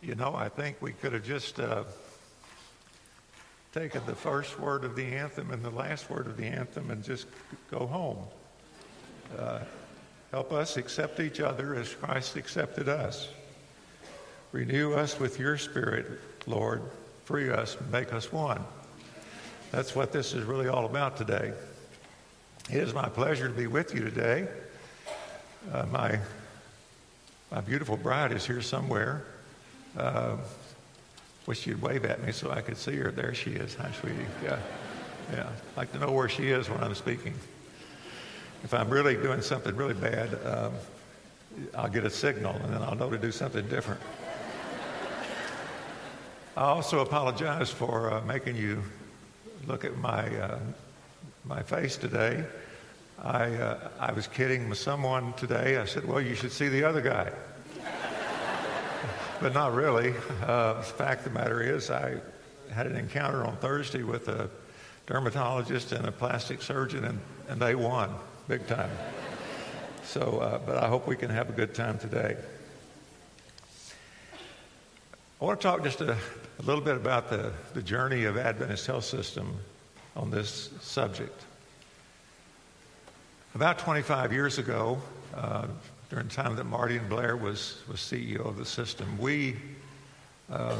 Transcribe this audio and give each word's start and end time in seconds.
You 0.00 0.14
know, 0.14 0.32
I 0.32 0.48
think 0.48 0.80
we 0.80 0.92
could 0.92 1.12
have 1.12 1.24
just 1.24 1.58
uh, 1.58 1.82
taken 3.72 4.00
the 4.06 4.14
first 4.14 4.58
word 4.60 4.84
of 4.84 4.94
the 4.94 5.04
anthem 5.04 5.50
and 5.50 5.64
the 5.64 5.70
last 5.70 6.08
word 6.08 6.28
of 6.28 6.36
the 6.36 6.46
anthem 6.46 6.92
and 6.92 7.02
just 7.02 7.26
go 7.68 7.84
home. 7.84 8.18
Uh, 9.36 9.58
help 10.30 10.52
us 10.52 10.76
accept 10.76 11.18
each 11.18 11.40
other 11.40 11.74
as 11.74 11.92
Christ 11.92 12.36
accepted 12.36 12.88
us. 12.88 13.28
Renew 14.52 14.94
us 14.94 15.18
with 15.18 15.40
your 15.40 15.58
spirit, 15.58 16.06
Lord. 16.46 16.80
Free 17.24 17.50
us, 17.50 17.76
make 17.90 18.12
us 18.12 18.32
one. 18.32 18.62
That's 19.72 19.96
what 19.96 20.12
this 20.12 20.32
is 20.32 20.44
really 20.44 20.68
all 20.68 20.86
about 20.86 21.16
today. 21.16 21.52
It 22.70 22.76
is 22.76 22.94
my 22.94 23.08
pleasure 23.08 23.48
to 23.48 23.54
be 23.54 23.66
with 23.66 23.94
you 23.94 24.04
today. 24.04 24.46
Uh, 25.72 25.86
my, 25.86 26.20
my 27.50 27.60
beautiful 27.60 27.96
bride 27.96 28.30
is 28.30 28.46
here 28.46 28.62
somewhere. 28.62 29.24
Uh, 29.98 30.36
wish 31.46 31.66
you'd 31.66 31.82
wave 31.82 32.04
at 32.04 32.22
me 32.24 32.30
so 32.30 32.52
I 32.52 32.60
could 32.60 32.76
see 32.76 32.94
her. 32.96 33.10
There 33.10 33.34
she 33.34 33.50
is. 33.50 33.74
Hi, 33.74 33.90
sweetie. 34.00 34.16
Yeah. 34.44 34.60
Yeah. 35.32 35.48
I'd 35.48 35.76
like 35.76 35.92
to 35.92 35.98
know 35.98 36.12
where 36.12 36.28
she 36.28 36.50
is 36.50 36.70
when 36.70 36.84
I'm 36.84 36.94
speaking. 36.94 37.34
If 38.62 38.72
I'm 38.72 38.88
really 38.88 39.16
doing 39.16 39.42
something 39.42 39.74
really 39.74 39.94
bad, 39.94 40.38
um, 40.46 40.72
I'll 41.74 41.88
get 41.88 42.04
a 42.04 42.10
signal 42.10 42.54
and 42.54 42.72
then 42.72 42.80
I'll 42.80 42.94
know 42.94 43.10
to 43.10 43.18
do 43.18 43.32
something 43.32 43.66
different. 43.66 44.00
I 46.56 46.62
also 46.62 47.00
apologize 47.00 47.70
for 47.70 48.12
uh, 48.12 48.20
making 48.22 48.54
you 48.54 48.82
look 49.66 49.84
at 49.84 49.96
my, 49.98 50.28
uh, 50.38 50.58
my 51.44 51.62
face 51.62 51.96
today. 51.96 52.44
I, 53.20 53.46
uh, 53.54 53.88
I 53.98 54.12
was 54.12 54.28
kidding 54.28 54.68
with 54.68 54.78
someone 54.78 55.32
today. 55.32 55.78
I 55.78 55.86
said, 55.86 56.04
Well, 56.04 56.20
you 56.20 56.36
should 56.36 56.52
see 56.52 56.68
the 56.68 56.84
other 56.84 57.00
guy 57.00 57.32
but 59.40 59.54
not 59.54 59.74
really. 59.74 60.14
Uh, 60.42 60.74
the 60.74 60.82
fact 60.82 61.26
of 61.26 61.32
the 61.32 61.38
matter 61.38 61.62
is, 61.62 61.90
I 61.90 62.16
had 62.72 62.86
an 62.86 62.96
encounter 62.96 63.44
on 63.44 63.56
Thursday 63.56 64.02
with 64.02 64.28
a 64.28 64.50
dermatologist 65.06 65.92
and 65.92 66.06
a 66.06 66.12
plastic 66.12 66.60
surgeon, 66.62 67.04
and, 67.04 67.20
and 67.48 67.60
they 67.60 67.74
won 67.74 68.10
big 68.48 68.66
time. 68.66 68.90
So, 70.04 70.38
uh, 70.38 70.58
but 70.58 70.76
I 70.82 70.88
hope 70.88 71.06
we 71.06 71.16
can 71.16 71.30
have 71.30 71.48
a 71.48 71.52
good 71.52 71.74
time 71.74 71.98
today. 71.98 72.36
I 75.40 75.44
want 75.44 75.60
to 75.60 75.62
talk 75.62 75.84
just 75.84 76.00
a, 76.00 76.12
a 76.12 76.62
little 76.62 76.82
bit 76.82 76.96
about 76.96 77.30
the, 77.30 77.52
the 77.74 77.82
journey 77.82 78.24
of 78.24 78.36
Adventist 78.36 78.86
Health 78.86 79.04
System 79.04 79.54
on 80.16 80.30
this 80.30 80.70
subject. 80.80 81.44
About 83.54 83.78
25 83.78 84.32
years 84.32 84.58
ago, 84.58 84.98
uh, 85.34 85.66
during 86.10 86.28
the 86.28 86.34
time 86.34 86.56
that 86.56 86.64
Mardian 86.64 87.08
Blair 87.08 87.36
was, 87.36 87.82
was 87.88 87.98
CEO 87.98 88.46
of 88.46 88.56
the 88.56 88.64
system, 88.64 89.18
we, 89.18 89.56
uh, 90.50 90.76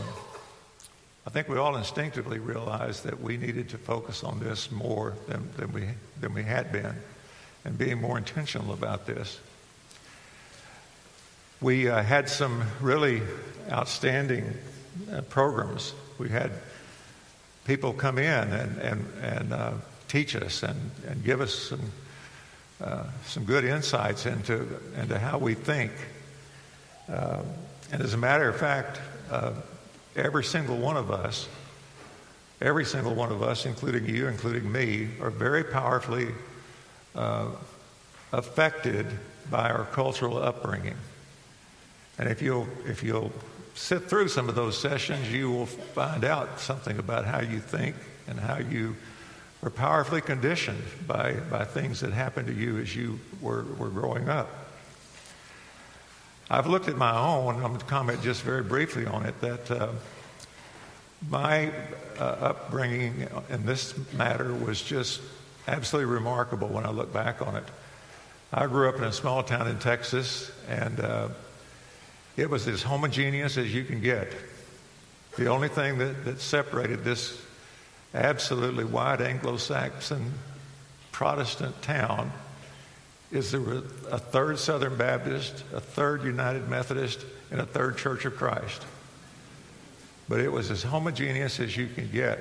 I 1.26 1.30
think 1.30 1.48
we 1.48 1.58
all 1.58 1.76
instinctively 1.76 2.38
realized 2.38 3.04
that 3.04 3.20
we 3.20 3.36
needed 3.36 3.68
to 3.70 3.78
focus 3.78 4.24
on 4.24 4.40
this 4.40 4.70
more 4.70 5.14
than, 5.28 5.50
than, 5.56 5.72
we, 5.72 5.88
than 6.20 6.32
we 6.32 6.42
had 6.42 6.72
been 6.72 6.94
and 7.64 7.76
being 7.76 8.00
more 8.00 8.16
intentional 8.16 8.72
about 8.72 9.06
this. 9.06 9.38
We 11.60 11.88
uh, 11.88 12.02
had 12.02 12.28
some 12.28 12.62
really 12.80 13.20
outstanding 13.70 14.54
uh, 15.12 15.22
programs. 15.22 15.92
We 16.16 16.30
had 16.30 16.52
people 17.66 17.92
come 17.92 18.16
in 18.16 18.52
and, 18.52 18.78
and, 18.78 19.06
and 19.20 19.52
uh, 19.52 19.72
teach 20.06 20.34
us 20.34 20.62
and, 20.62 20.90
and 21.06 21.22
give 21.22 21.42
us 21.42 21.52
some 21.54 21.92
uh, 22.82 23.04
some 23.26 23.44
good 23.44 23.64
insights 23.64 24.26
into, 24.26 24.66
into 24.96 25.18
how 25.18 25.38
we 25.38 25.54
think. 25.54 25.92
Uh, 27.10 27.42
and 27.90 28.02
as 28.02 28.14
a 28.14 28.16
matter 28.16 28.48
of 28.48 28.56
fact, 28.56 29.00
uh, 29.30 29.52
every 30.14 30.44
single 30.44 30.76
one 30.76 30.96
of 30.96 31.10
us, 31.10 31.48
every 32.60 32.84
single 32.84 33.14
one 33.14 33.32
of 33.32 33.42
us, 33.42 33.66
including 33.66 34.06
you, 34.06 34.28
including 34.28 34.70
me, 34.70 35.08
are 35.20 35.30
very 35.30 35.64
powerfully 35.64 36.28
uh, 37.14 37.48
affected 38.32 39.06
by 39.50 39.70
our 39.70 39.84
cultural 39.86 40.38
upbringing. 40.38 40.96
And 42.18 42.28
if 42.28 42.42
you'll, 42.42 42.68
if 42.86 43.02
you'll 43.02 43.32
sit 43.74 44.08
through 44.08 44.28
some 44.28 44.48
of 44.48 44.54
those 44.54 44.76
sessions, 44.78 45.32
you 45.32 45.50
will 45.50 45.66
find 45.66 46.24
out 46.24 46.60
something 46.60 46.98
about 46.98 47.24
how 47.24 47.40
you 47.40 47.60
think 47.60 47.96
and 48.26 48.38
how 48.38 48.58
you 48.58 48.96
are 49.62 49.70
powerfully 49.70 50.20
conditioned 50.20 50.82
by, 51.06 51.32
by 51.50 51.64
things 51.64 52.00
that 52.00 52.12
happened 52.12 52.46
to 52.46 52.52
you 52.52 52.78
as 52.78 52.94
you 52.94 53.18
were, 53.40 53.64
were 53.78 53.88
growing 53.88 54.28
up. 54.28 54.48
I've 56.50 56.66
looked 56.66 56.88
at 56.88 56.96
my 56.96 57.16
own, 57.16 57.56
I'm 57.56 57.62
going 57.62 57.78
to 57.78 57.84
comment 57.84 58.22
just 58.22 58.42
very 58.42 58.62
briefly 58.62 59.04
on 59.04 59.26
it, 59.26 59.38
that 59.40 59.70
uh, 59.70 59.88
my 61.28 61.70
uh, 62.18 62.22
upbringing 62.22 63.26
in 63.50 63.66
this 63.66 63.94
matter 64.14 64.54
was 64.54 64.80
just 64.80 65.20
absolutely 65.66 66.12
remarkable 66.12 66.68
when 66.68 66.86
I 66.86 66.90
look 66.90 67.12
back 67.12 67.42
on 67.42 67.56
it. 67.56 67.64
I 68.52 68.66
grew 68.66 68.88
up 68.88 68.96
in 68.96 69.04
a 69.04 69.12
small 69.12 69.42
town 69.42 69.68
in 69.68 69.78
Texas, 69.78 70.50
and 70.68 71.00
uh, 71.00 71.28
it 72.36 72.48
was 72.48 72.66
as 72.66 72.82
homogeneous 72.82 73.58
as 73.58 73.74
you 73.74 73.84
can 73.84 74.00
get. 74.00 74.32
The 75.36 75.48
only 75.48 75.68
thing 75.68 75.98
that, 75.98 76.24
that 76.24 76.40
separated 76.40 77.04
this 77.04 77.38
absolutely 78.14 78.84
white 78.84 79.20
Anglo-Saxon 79.20 80.32
Protestant 81.12 81.80
town 81.82 82.32
is 83.30 83.50
there 83.50 83.60
was 83.60 83.82
a 84.10 84.18
third 84.18 84.58
Southern 84.58 84.96
Baptist, 84.96 85.64
a 85.74 85.80
third 85.80 86.24
United 86.24 86.68
Methodist, 86.68 87.24
and 87.50 87.60
a 87.60 87.66
third 87.66 87.98
Church 87.98 88.24
of 88.24 88.36
Christ. 88.36 88.84
But 90.28 90.40
it 90.40 90.50
was 90.50 90.70
as 90.70 90.82
homogeneous 90.82 91.60
as 91.60 91.76
you 91.76 91.86
can 91.88 92.10
get. 92.10 92.38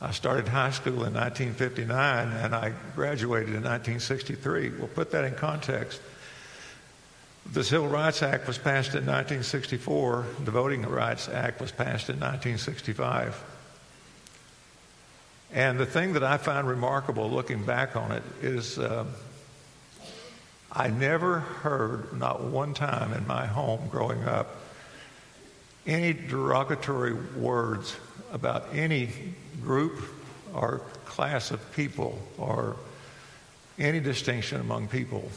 I 0.00 0.10
started 0.10 0.48
high 0.48 0.70
school 0.70 1.04
in 1.04 1.14
1959 1.14 2.28
and 2.32 2.54
I 2.54 2.72
graduated 2.96 3.50
in 3.50 3.62
1963. 3.62 4.70
We'll 4.70 4.88
put 4.88 5.12
that 5.12 5.24
in 5.24 5.34
context. 5.34 6.00
The 7.52 7.62
Civil 7.62 7.88
Rights 7.88 8.22
Act 8.22 8.46
was 8.46 8.58
passed 8.58 8.90
in 8.90 9.06
1964. 9.06 10.26
The 10.44 10.50
Voting 10.50 10.82
Rights 10.82 11.28
Act 11.28 11.60
was 11.60 11.70
passed 11.70 12.08
in 12.08 12.18
1965. 12.18 13.40
And 15.52 15.78
the 15.78 15.86
thing 15.86 16.14
that 16.14 16.24
I 16.24 16.38
find 16.38 16.66
remarkable 16.66 17.30
looking 17.30 17.62
back 17.62 17.94
on 17.94 18.10
it 18.12 18.22
is 18.40 18.78
uh, 18.78 19.04
I 20.72 20.88
never 20.88 21.40
heard, 21.40 22.18
not 22.18 22.42
one 22.42 22.72
time 22.72 23.12
in 23.12 23.26
my 23.26 23.44
home 23.44 23.88
growing 23.90 24.24
up, 24.24 24.56
any 25.86 26.14
derogatory 26.14 27.12
words 27.12 27.94
about 28.32 28.66
any 28.72 29.10
group 29.62 30.02
or 30.54 30.78
class 31.04 31.50
of 31.50 31.60
people 31.74 32.18
or 32.38 32.76
any 33.78 34.00
distinction 34.00 34.58
among 34.60 34.88
people. 34.88 35.28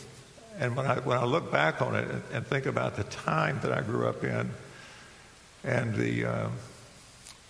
And 0.59 0.78
when 0.78 0.86
I, 0.86 1.00
when 1.00 1.18
I 1.18 1.26
look 1.26 1.52
back 1.52 1.82
on 1.82 1.96
it 1.96 2.08
and, 2.32 2.47
think 2.47 2.68
about 2.68 2.96
the 2.96 3.03
time 3.03 3.59
that 3.64 3.74
I 3.74 3.82
grew 3.82 4.08
up 4.08 4.24
in 4.24 4.50
and 5.66 5.94
the, 5.94 6.26
uh, 6.26 6.50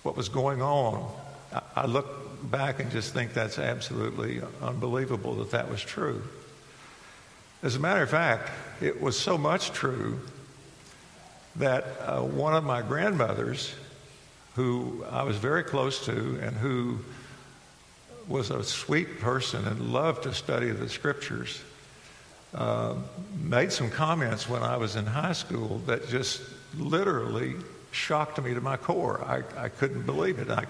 what 0.02 0.18
was 0.18 0.30
going 0.30 0.64
on, 0.64 1.08
I, 1.54 1.62
I 1.76 1.86
look 1.86 2.25
back 2.46 2.80
and 2.80 2.92
just 2.92 3.14
think 3.14 3.34
that's 3.34 3.60
absolutely 3.60 4.42
unbelievable 4.62 5.36
that 5.36 5.52
that 5.52 5.70
was 5.70 5.82
true. 5.82 6.22
As 7.64 7.76
a 7.76 7.80
matter 7.80 8.04
of 8.04 8.10
fact, 8.10 8.50
it 8.82 9.02
was 9.02 9.18
so 9.18 9.38
much 9.38 9.72
true 9.72 10.20
that 11.56 11.86
uh, 12.02 12.22
one 12.22 12.54
of 12.54 12.64
my 12.64 12.82
grandmothers, 12.82 13.74
who 14.56 15.06
I 15.10 15.24
was 15.24 15.38
very 15.38 15.64
close 15.64 16.06
to 16.06 16.40
and 16.42 16.56
who 16.56 17.00
was 18.28 18.50
a 18.50 18.64
sweet 18.64 19.20
person 19.20 19.66
and 19.68 19.94
loved 19.94 20.24
to 20.24 20.34
study 20.34 20.72
the 20.72 20.90
scriptures, 20.90 21.62
uh, 22.54 22.96
made 23.42 23.72
some 23.72 23.90
comments 23.90 24.50
when 24.50 24.64
I 24.64 24.78
was 24.78 24.96
in 24.96 25.06
high 25.06 25.34
school 25.34 25.80
that 25.86 26.08
just 26.08 26.42
literally 26.78 27.56
shocked 27.92 28.42
me 28.42 28.54
to 28.54 28.62
my 28.62 28.78
core. 28.78 29.24
I, 29.24 29.44
I 29.64 29.70
couldn't 29.70 30.06
believe 30.06 30.40
it. 30.40 30.50
I, 30.50 30.66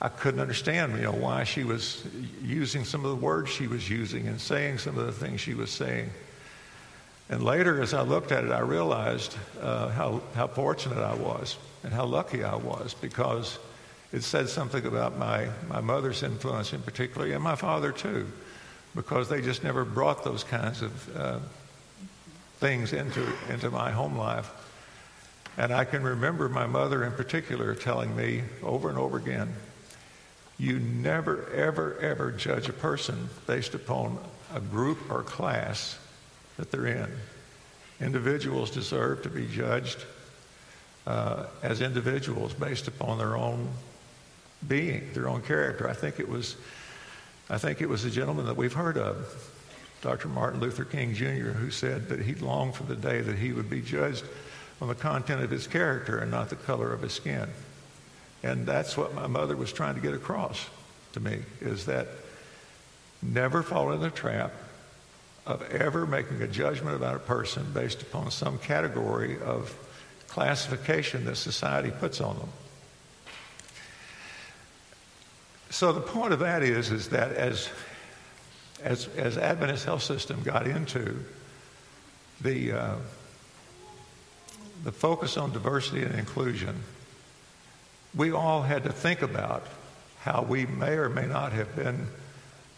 I 0.00 0.08
couldn't 0.08 0.40
understand, 0.40 0.96
you 0.96 1.02
know, 1.02 1.12
why 1.12 1.44
she 1.44 1.64
was 1.64 2.04
using 2.42 2.84
some 2.84 3.04
of 3.04 3.10
the 3.10 3.16
words 3.16 3.50
she 3.50 3.66
was 3.66 3.88
using 3.88 4.28
and 4.28 4.40
saying 4.40 4.78
some 4.78 4.98
of 4.98 5.06
the 5.06 5.12
things 5.12 5.40
she 5.40 5.54
was 5.54 5.70
saying. 5.70 6.10
And 7.30 7.42
later, 7.42 7.82
as 7.82 7.94
I 7.94 8.02
looked 8.02 8.30
at 8.30 8.44
it, 8.44 8.52
I 8.52 8.60
realized 8.60 9.36
uh, 9.60 9.88
how, 9.88 10.20
how 10.34 10.46
fortunate 10.48 10.98
I 10.98 11.14
was 11.14 11.56
and 11.82 11.92
how 11.92 12.04
lucky 12.04 12.44
I 12.44 12.54
was 12.56 12.94
because 12.94 13.58
it 14.12 14.22
said 14.22 14.48
something 14.48 14.84
about 14.86 15.18
my, 15.18 15.48
my 15.68 15.80
mother's 15.80 16.22
influence 16.22 16.72
in 16.72 16.82
particular 16.82 17.26
and 17.26 17.42
my 17.42 17.56
father 17.56 17.90
too, 17.90 18.26
because 18.94 19.28
they 19.28 19.40
just 19.40 19.64
never 19.64 19.84
brought 19.84 20.24
those 20.24 20.44
kinds 20.44 20.82
of 20.82 21.16
uh, 21.16 21.38
things 22.58 22.92
into, 22.92 23.26
into 23.48 23.70
my 23.70 23.90
home 23.90 24.16
life. 24.16 24.50
And 25.58 25.72
I 25.72 25.84
can 25.84 26.02
remember 26.02 26.48
my 26.48 26.66
mother 26.66 27.02
in 27.02 27.12
particular 27.12 27.74
telling 27.74 28.14
me 28.14 28.42
over 28.62 28.88
and 28.88 28.98
over 28.98 29.16
again, 29.16 29.52
you 30.58 30.78
never, 30.78 31.48
ever, 31.52 31.98
ever 32.00 32.30
judge 32.30 32.68
a 32.68 32.72
person 32.72 33.28
based 33.46 33.74
upon 33.74 34.18
a 34.54 34.60
group 34.60 35.10
or 35.10 35.22
class 35.22 35.98
that 36.56 36.70
they're 36.70 36.86
in. 36.86 37.10
Individuals 38.00 38.70
deserve 38.70 39.22
to 39.22 39.28
be 39.28 39.46
judged 39.46 40.04
uh, 41.06 41.46
as 41.62 41.80
individuals 41.80 42.54
based 42.54 42.88
upon 42.88 43.18
their 43.18 43.36
own 43.36 43.68
being, 44.66 45.10
their 45.12 45.28
own 45.28 45.42
character. 45.42 45.88
I 45.88 45.92
think 45.92 46.18
it 46.18 46.28
was, 46.28 46.56
I 47.50 47.58
think 47.58 47.80
it 47.80 47.88
was 47.88 48.04
a 48.04 48.10
gentleman 48.10 48.46
that 48.46 48.56
we've 48.56 48.72
heard 48.72 48.98
of, 48.98 49.52
Dr. 50.02 50.28
Martin 50.28 50.60
Luther 50.60 50.84
King 50.84 51.14
Jr., 51.14 51.52
who 51.52 51.70
said 51.70 52.08
that 52.08 52.20
he 52.20 52.34
longed 52.34 52.74
for 52.74 52.84
the 52.84 52.96
day 52.96 53.20
that 53.20 53.36
he 53.36 53.52
would 53.52 53.70
be 53.70 53.80
judged 53.80 54.24
on 54.80 54.88
the 54.88 54.94
content 54.94 55.42
of 55.42 55.50
his 55.50 55.66
character 55.66 56.18
and 56.18 56.30
not 56.30 56.48
the 56.48 56.56
color 56.56 56.92
of 56.92 57.02
his 57.02 57.12
skin. 57.12 57.48
And 58.46 58.64
that's 58.64 58.96
what 58.96 59.12
my 59.12 59.26
mother 59.26 59.56
was 59.56 59.72
trying 59.72 59.96
to 59.96 60.00
get 60.00 60.14
across 60.14 60.64
to 61.14 61.20
me, 61.20 61.40
is 61.60 61.86
that 61.86 62.06
never 63.20 63.60
fall 63.64 63.90
in 63.90 64.00
the 64.00 64.10
trap 64.10 64.52
of 65.46 65.62
ever 65.72 66.06
making 66.06 66.40
a 66.42 66.46
judgment 66.46 66.94
about 66.94 67.16
a 67.16 67.18
person 67.18 67.66
based 67.74 68.02
upon 68.02 68.30
some 68.30 68.58
category 68.58 69.40
of 69.42 69.76
classification 70.28 71.24
that 71.24 71.34
society 71.34 71.90
puts 71.90 72.20
on 72.20 72.38
them. 72.38 72.48
So 75.70 75.92
the 75.92 76.00
point 76.00 76.32
of 76.32 76.38
that 76.38 76.62
is, 76.62 76.92
is 76.92 77.08
that 77.08 77.32
as, 77.32 77.68
as, 78.80 79.08
as 79.16 79.38
Adventist 79.38 79.84
Health 79.86 80.04
System 80.04 80.42
got 80.44 80.68
into 80.68 81.18
the, 82.40 82.72
uh, 82.72 82.94
the 84.84 84.92
focus 84.92 85.36
on 85.36 85.52
diversity 85.52 86.04
and 86.04 86.14
inclusion, 86.14 86.84
we 88.16 88.32
all 88.32 88.62
had 88.62 88.84
to 88.84 88.92
think 88.92 89.22
about 89.22 89.66
how 90.20 90.42
we 90.42 90.66
may 90.66 90.94
or 90.94 91.08
may 91.08 91.26
not 91.26 91.52
have 91.52 91.76
been 91.76 92.08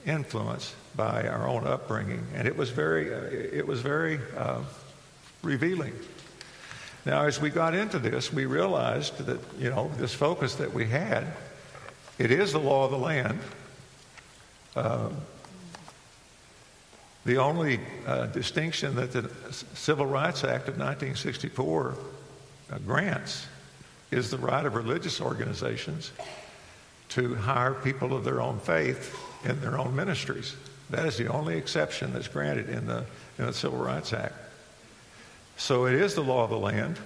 influenced 0.04 0.74
by 0.96 1.28
our 1.28 1.46
own 1.46 1.66
upbringing, 1.66 2.26
and 2.34 2.48
it 2.48 2.56
was 2.56 2.70
very, 2.70 3.06
it 3.08 3.66
was 3.66 3.80
very 3.80 4.20
uh, 4.36 4.60
revealing. 5.42 5.94
Now, 7.06 7.24
as 7.24 7.40
we 7.40 7.50
got 7.50 7.74
into 7.74 7.98
this, 7.98 8.32
we 8.32 8.46
realized 8.46 9.18
that 9.26 9.40
you 9.58 9.70
know 9.70 9.90
this 9.96 10.12
focus 10.12 10.56
that 10.56 10.74
we 10.74 10.86
had, 10.86 11.24
it 12.18 12.30
is 12.30 12.52
the 12.52 12.58
law 12.58 12.84
of 12.84 12.90
the 12.90 12.98
land. 12.98 13.38
Uh, 14.74 15.08
the 17.24 17.36
only 17.36 17.80
uh, 18.06 18.26
distinction 18.26 18.96
that 18.96 19.12
the 19.12 19.30
Civil 19.74 20.06
Rights 20.06 20.44
Act 20.44 20.68
of 20.68 20.78
1964 20.78 21.94
uh, 22.72 22.78
grants 22.78 23.46
is 24.10 24.30
the 24.30 24.38
right 24.38 24.64
of 24.64 24.74
religious 24.74 25.20
organizations 25.20 26.12
to 27.10 27.34
hire 27.34 27.74
people 27.74 28.14
of 28.14 28.24
their 28.24 28.40
own 28.40 28.58
faith 28.60 29.16
in 29.44 29.60
their 29.60 29.78
own 29.78 29.94
ministries. 29.94 30.56
That 30.90 31.06
is 31.06 31.16
the 31.16 31.28
only 31.28 31.56
exception 31.56 32.12
that's 32.12 32.28
granted 32.28 32.68
in 32.68 32.86
the, 32.86 33.04
in 33.38 33.46
the 33.46 33.52
Civil 33.52 33.78
Rights 33.78 34.12
Act. 34.12 34.34
So 35.56 35.86
it 35.86 35.94
is 35.94 36.14
the 36.14 36.22
law 36.22 36.44
of 36.44 36.50
the 36.50 36.58
land. 36.58 36.98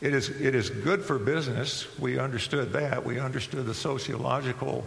It 0.00 0.14
is, 0.14 0.28
it 0.28 0.54
is 0.54 0.68
good 0.68 1.04
for 1.04 1.18
business. 1.18 1.86
We 1.98 2.18
understood 2.18 2.72
that. 2.72 3.04
We 3.04 3.18
understood 3.18 3.66
the 3.66 3.74
sociological 3.74 4.84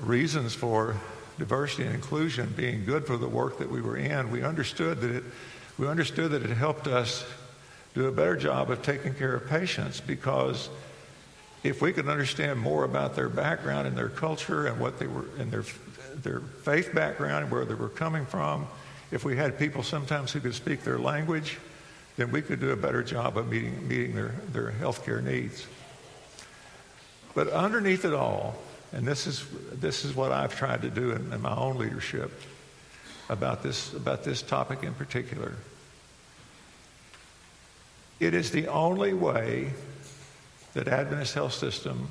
reasons 0.00 0.54
for 0.54 0.96
diversity 1.38 1.84
and 1.84 1.94
inclusion 1.94 2.52
being 2.56 2.84
good 2.84 3.06
for 3.06 3.16
the 3.16 3.28
work 3.28 3.58
that 3.58 3.70
we 3.70 3.80
were 3.80 3.96
in. 3.96 4.30
We 4.30 4.42
understood 4.42 5.00
that 5.00 5.10
it, 5.10 5.24
we 5.78 5.86
understood 5.86 6.32
that 6.32 6.42
it 6.42 6.54
helped 6.54 6.86
us 6.86 7.24
do 7.96 8.06
a 8.06 8.12
better 8.12 8.36
job 8.36 8.70
of 8.70 8.82
taking 8.82 9.14
care 9.14 9.34
of 9.34 9.48
patients 9.48 10.00
because 10.00 10.68
if 11.64 11.80
we 11.80 11.94
could 11.94 12.08
understand 12.08 12.60
more 12.60 12.84
about 12.84 13.16
their 13.16 13.30
background 13.30 13.88
and 13.88 13.96
their 13.96 14.10
culture 14.10 14.66
and 14.66 14.78
what 14.78 14.98
they 14.98 15.06
were 15.06 15.24
and 15.38 15.50
their 15.50 15.64
their 16.22 16.40
faith 16.40 16.94
background 16.94 17.44
and 17.44 17.50
where 17.50 17.64
they 17.64 17.74
were 17.74 17.88
coming 17.88 18.26
from, 18.26 18.66
if 19.10 19.24
we 19.24 19.34
had 19.34 19.58
people 19.58 19.82
sometimes 19.82 20.30
who 20.30 20.40
could 20.40 20.54
speak 20.54 20.84
their 20.84 20.98
language, 20.98 21.58
then 22.16 22.30
we 22.30 22.42
could 22.42 22.60
do 22.60 22.70
a 22.70 22.76
better 22.76 23.02
job 23.02 23.38
of 23.38 23.48
meeting 23.48 23.88
meeting 23.88 24.14
their 24.14 24.34
their 24.52 24.70
health 24.72 25.02
care 25.02 25.22
needs. 25.22 25.66
But 27.34 27.48
underneath 27.48 28.04
it 28.04 28.12
all, 28.12 28.56
and 28.92 29.06
this 29.06 29.26
is 29.26 29.42
this 29.72 30.04
is 30.04 30.14
what 30.14 30.32
I've 30.32 30.54
tried 30.54 30.82
to 30.82 30.90
do 30.90 31.12
in, 31.12 31.32
in 31.32 31.40
my 31.40 31.56
own 31.56 31.78
leadership 31.78 32.30
about 33.30 33.62
this 33.62 33.94
about 33.94 34.22
this 34.22 34.42
topic 34.42 34.82
in 34.82 34.92
particular. 34.92 35.54
It 38.18 38.34
is 38.34 38.50
the 38.50 38.68
only 38.68 39.12
way 39.12 39.72
that 40.74 40.88
Adventist 40.88 41.34
Health 41.34 41.54
System 41.54 42.08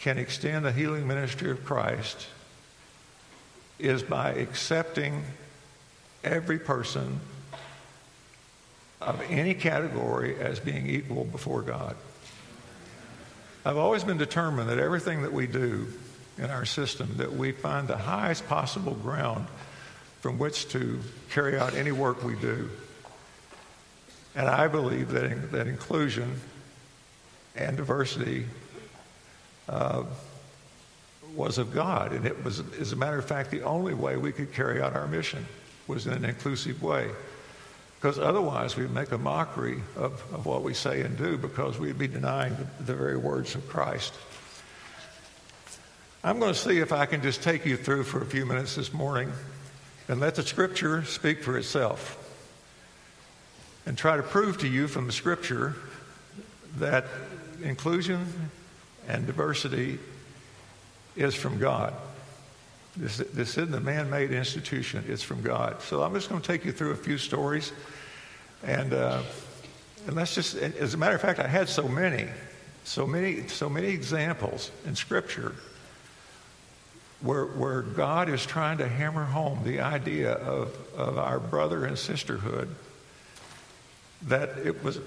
can 0.00 0.16
extend 0.16 0.64
the 0.64 0.72
healing 0.72 1.06
ministry 1.06 1.50
of 1.50 1.64
Christ 1.64 2.26
is 3.78 4.02
by 4.02 4.32
accepting 4.32 5.22
every 6.24 6.58
person 6.58 7.20
of 9.00 9.20
any 9.28 9.54
category 9.54 10.36
as 10.36 10.60
being 10.60 10.86
equal 10.86 11.24
before 11.24 11.62
God. 11.62 11.96
I've 13.64 13.76
always 13.76 14.04
been 14.04 14.18
determined 14.18 14.70
that 14.70 14.78
everything 14.78 15.22
that 15.22 15.32
we 15.32 15.46
do 15.46 15.86
in 16.38 16.46
our 16.50 16.64
system, 16.64 17.14
that 17.16 17.32
we 17.32 17.52
find 17.52 17.88
the 17.88 17.96
highest 17.96 18.46
possible 18.48 18.94
ground 18.94 19.46
from 20.20 20.38
which 20.38 20.68
to 20.68 21.00
carry 21.30 21.58
out 21.58 21.74
any 21.74 21.92
work 21.92 22.22
we 22.24 22.34
do. 22.36 22.70
And 24.34 24.48
I 24.48 24.68
believe 24.68 25.10
that, 25.10 25.24
in, 25.24 25.50
that 25.50 25.66
inclusion 25.66 26.40
and 27.56 27.76
diversity 27.76 28.46
uh, 29.68 30.04
was 31.34 31.58
of 31.58 31.72
God. 31.72 32.12
And 32.12 32.26
it 32.26 32.44
was, 32.44 32.62
as 32.78 32.92
a 32.92 32.96
matter 32.96 33.18
of 33.18 33.24
fact, 33.24 33.50
the 33.50 33.62
only 33.62 33.94
way 33.94 34.16
we 34.16 34.32
could 34.32 34.52
carry 34.52 34.80
out 34.80 34.94
our 34.94 35.06
mission 35.06 35.46
was 35.86 36.06
in 36.06 36.12
an 36.12 36.24
inclusive 36.24 36.82
way. 36.82 37.10
Because 37.96 38.18
otherwise, 38.18 38.76
we'd 38.76 38.92
make 38.92 39.12
a 39.12 39.18
mockery 39.18 39.82
of, 39.96 40.12
of 40.32 40.46
what 40.46 40.62
we 40.62 40.72
say 40.72 41.02
and 41.02 41.18
do 41.18 41.36
because 41.36 41.78
we'd 41.78 41.98
be 41.98 42.08
denying 42.08 42.56
the, 42.56 42.84
the 42.84 42.94
very 42.94 43.16
words 43.16 43.54
of 43.54 43.68
Christ. 43.68 44.14
I'm 46.22 46.38
going 46.38 46.52
to 46.52 46.58
see 46.58 46.78
if 46.78 46.92
I 46.92 47.06
can 47.06 47.22
just 47.22 47.42
take 47.42 47.66
you 47.66 47.76
through 47.76 48.04
for 48.04 48.22
a 48.22 48.26
few 48.26 48.46
minutes 48.46 48.76
this 48.76 48.92
morning 48.92 49.32
and 50.08 50.20
let 50.20 50.34
the 50.34 50.42
scripture 50.42 51.04
speak 51.04 51.42
for 51.42 51.58
itself 51.58 52.19
and 53.86 53.96
try 53.96 54.16
to 54.16 54.22
prove 54.22 54.58
to 54.58 54.68
you 54.68 54.86
from 54.88 55.06
the 55.06 55.12
scripture 55.12 55.74
that 56.78 57.04
inclusion 57.62 58.26
and 59.08 59.26
diversity 59.26 59.98
is 61.16 61.34
from 61.34 61.58
God. 61.58 61.94
This, 62.96 63.18
this 63.18 63.56
isn't 63.56 63.74
a 63.74 63.80
man 63.80 64.10
made 64.10 64.32
institution, 64.32 65.04
it's 65.08 65.22
from 65.22 65.42
God. 65.42 65.80
So 65.82 66.02
I'm 66.02 66.14
just 66.14 66.28
going 66.28 66.40
to 66.40 66.46
take 66.46 66.64
you 66.64 66.72
through 66.72 66.90
a 66.90 66.96
few 66.96 67.18
stories. 67.18 67.72
And, 68.64 68.92
uh, 68.92 69.22
and 70.06 70.16
let's 70.16 70.34
just, 70.34 70.56
as 70.56 70.94
a 70.94 70.96
matter 70.96 71.14
of 71.14 71.20
fact, 71.20 71.38
I 71.38 71.46
had 71.46 71.68
so 71.68 71.88
many, 71.88 72.28
so 72.84 73.06
many, 73.06 73.46
so 73.48 73.68
many 73.68 73.88
examples 73.88 74.70
in 74.86 74.96
Scripture 74.96 75.54
where, 77.20 77.46
where 77.46 77.82
God 77.82 78.28
is 78.28 78.44
trying 78.44 78.78
to 78.78 78.88
hammer 78.88 79.24
home 79.24 79.60
the 79.64 79.80
idea 79.80 80.32
of, 80.32 80.76
of 80.96 81.18
our 81.18 81.38
brother 81.38 81.84
and 81.84 81.98
sisterhood 81.98 82.74
that 84.22 84.50
it 84.64 84.82
was, 84.82 84.98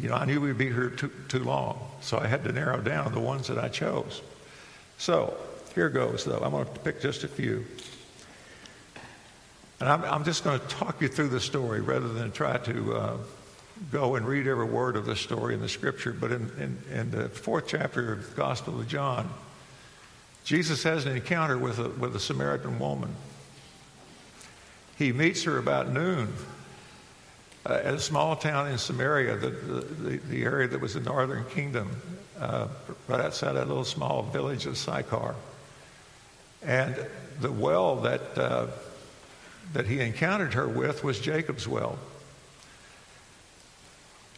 you 0.00 0.08
know, 0.08 0.14
I 0.14 0.24
knew 0.24 0.40
we'd 0.40 0.58
be 0.58 0.66
here 0.66 0.90
too, 0.90 1.10
too 1.28 1.40
long, 1.40 1.78
so 2.00 2.18
I 2.18 2.26
had 2.26 2.44
to 2.44 2.52
narrow 2.52 2.80
down 2.80 3.12
the 3.12 3.20
ones 3.20 3.48
that 3.48 3.58
I 3.58 3.68
chose. 3.68 4.22
So 4.98 5.36
here 5.74 5.88
goes, 5.88 6.24
though. 6.24 6.38
I'm 6.38 6.52
going 6.52 6.66
to 6.66 6.80
pick 6.80 7.00
just 7.00 7.24
a 7.24 7.28
few. 7.28 7.64
And 9.80 9.88
I'm, 9.88 10.04
I'm 10.04 10.24
just 10.24 10.44
going 10.44 10.60
to 10.60 10.66
talk 10.66 11.00
you 11.02 11.08
through 11.08 11.28
the 11.28 11.40
story 11.40 11.80
rather 11.80 12.08
than 12.08 12.30
try 12.30 12.58
to 12.58 12.94
uh, 12.94 13.16
go 13.90 14.14
and 14.14 14.26
read 14.26 14.46
every 14.46 14.66
word 14.66 14.96
of 14.96 15.04
the 15.04 15.16
story 15.16 15.54
in 15.54 15.60
the 15.60 15.68
scripture. 15.68 16.12
But 16.12 16.32
in, 16.32 16.50
in, 16.58 16.98
in, 16.98 17.10
the 17.10 17.28
fourth 17.28 17.66
chapter 17.66 18.12
of 18.12 18.30
the 18.30 18.36
Gospel 18.36 18.78
of 18.78 18.88
John, 18.88 19.28
Jesus 20.44 20.82
has 20.84 21.06
an 21.06 21.16
encounter 21.16 21.58
with 21.58 21.78
a, 21.78 21.88
with 21.88 22.14
a 22.14 22.20
Samaritan 22.20 22.78
woman. 22.78 23.14
He 24.96 25.12
meets 25.12 25.42
her 25.42 25.58
about 25.58 25.90
noon 25.90 26.32
uh, 27.66 27.74
at 27.74 27.94
a 27.94 28.00
small 28.00 28.36
town 28.36 28.68
in 28.68 28.78
Samaria, 28.78 29.36
the, 29.36 29.50
the, 29.50 30.16
the, 30.18 30.44
area 30.44 30.68
that 30.68 30.80
was 30.80 30.94
the 30.94 31.00
northern 31.00 31.44
kingdom, 31.46 31.90
uh, 32.38 32.68
right 33.08 33.20
outside 33.20 33.54
that 33.54 33.68
little 33.68 33.84
small 33.84 34.22
village 34.22 34.66
of 34.66 34.76
Sychar. 34.76 35.34
And 36.62 36.94
the 37.40 37.50
well 37.50 37.96
that, 38.02 38.38
uh, 38.38 38.66
that 39.72 39.86
he 39.86 40.00
encountered 40.00 40.54
her 40.54 40.68
with 40.68 41.02
was 41.02 41.18
Jacob's 41.18 41.66
well. 41.66 41.98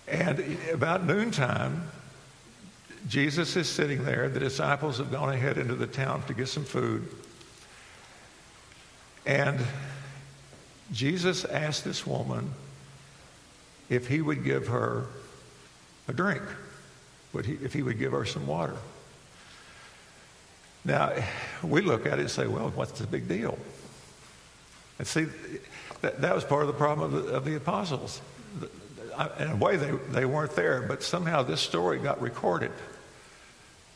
And 0.07 0.57
about 0.73 1.05
noontime, 1.05 1.89
Jesus 3.09 3.57
is 3.57 3.69
sitting 3.69 4.05
there. 4.05 4.29
The 4.29 4.41
disciples 4.41 4.99
have 4.99 5.11
gone 5.11 5.31
ahead 5.33 5.59
into 5.59 5.75
the 5.75 5.87
town 5.87 6.23
to 6.25 6.35
get 6.35 6.49
some 6.49 6.65
food. 6.65 7.09
And 9.25 9.59
Jesus 10.93 11.45
asked 11.45 11.85
this 11.85 12.07
woman 12.07 12.53
if 13.89 14.09
he 14.09 14.21
would 14.21 14.45
give 14.45 14.69
her 14.69 15.07
a 16.09 16.13
drink, 16.13 16.43
would 17.33 17.47
he, 17.47 17.55
if 17.55 17.73
he 17.73 17.83
would 17.83 17.99
give 17.99 18.13
her 18.13 18.25
some 18.25 18.47
water. 18.47 18.77
Now, 20.85 21.13
we 21.63 21.81
look 21.81 22.07
at 22.07 22.19
it 22.19 22.23
and 22.23 22.31
say, 22.31 22.47
well, 22.47 22.71
what's 22.75 22.99
the 23.01 23.07
big 23.07 23.29
deal? 23.29 23.59
And 24.99 25.07
see, 25.07 25.27
that, 26.01 26.21
that 26.21 26.35
was 26.35 26.45
part 26.45 26.63
of 26.63 26.69
the 26.69 26.75
problem 26.75 27.13
of 27.13 27.25
the, 27.25 27.33
of 27.33 27.45
the 27.45 27.57
apostles. 27.57 28.21
in 29.41 29.51
a 29.51 29.57
way, 29.57 29.77
they, 29.77 29.91
they 30.11 30.25
weren't 30.25 30.55
there, 30.55 30.83
but 30.83 31.03
somehow 31.03 31.43
this 31.43 31.61
story 31.61 31.99
got 31.99 32.21
recorded. 32.21 32.71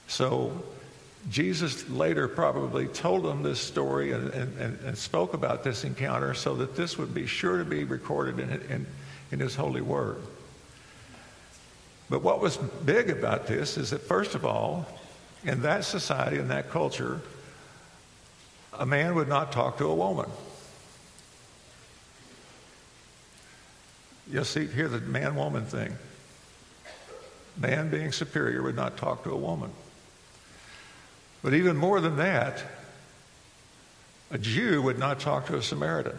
So 0.09 0.65
Jesus 1.29 1.89
later 1.89 2.27
probably 2.27 2.89
told 2.89 3.25
them 3.25 3.43
this 3.43 3.61
story 3.61 4.13
and, 4.13 4.31
and, 4.31 4.81
and, 4.81 4.99
spoke 4.99 5.35
about 5.35 5.63
this 5.63 5.85
encounter 5.85 6.35
so 6.35 6.55
that 6.57 6.75
this 6.75 6.97
would 6.97 7.15
be 7.15 7.27
sure 7.27 7.59
to 7.59 7.65
be 7.65 7.85
recorded 7.85 8.41
in, 8.41 8.51
in, 8.51 8.87
in 9.31 9.41
his 9.41 9.55
holy 9.55 9.81
word. 9.81 10.23
But 12.09 12.23
what 12.23 12.41
was 12.41 12.57
big 12.57 13.11
about 13.11 13.47
this 13.47 13.77
is 13.77 13.91
that, 13.91 14.01
first 14.01 14.35
of 14.35 14.45
all, 14.45 14.87
in 15.45 15.63
that 15.63 15.85
society, 15.85 16.39
in 16.39 16.49
that 16.49 16.71
culture, 16.71 17.21
a 18.73 18.85
man 18.85 19.15
would 19.15 19.29
not 19.29 19.53
talk 19.53 19.79
to 19.79 19.87
a 19.87 19.95
woman. 19.95 20.29
You'll 24.31 24.45
see 24.45 24.67
here 24.67 24.89
the 24.89 25.01
man 25.01 25.35
woman 25.37 25.65
thing. 25.65 25.97
Man 27.57 27.91
being 27.91 28.13
superior 28.13 28.63
would 28.63 28.77
not 28.77 28.97
talk 28.97 29.25
to 29.25 29.31
a 29.31 29.37
woman. 29.37 29.71
But 31.43 31.55
even 31.55 31.77
more 31.77 32.01
than 32.01 32.17
that, 32.17 32.63
a 34.31 34.39
Jew 34.39 34.83
would 34.83 34.99
not 34.99 35.21
talk 35.21 35.47
to 35.47 35.57
a 35.57 35.63
Samaritan. 35.63 36.17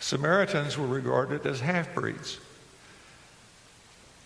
Samaritans 0.00 0.78
were 0.78 0.86
regarded 0.86 1.46
as 1.46 1.60
half 1.60 1.94
breeds. 1.94 2.38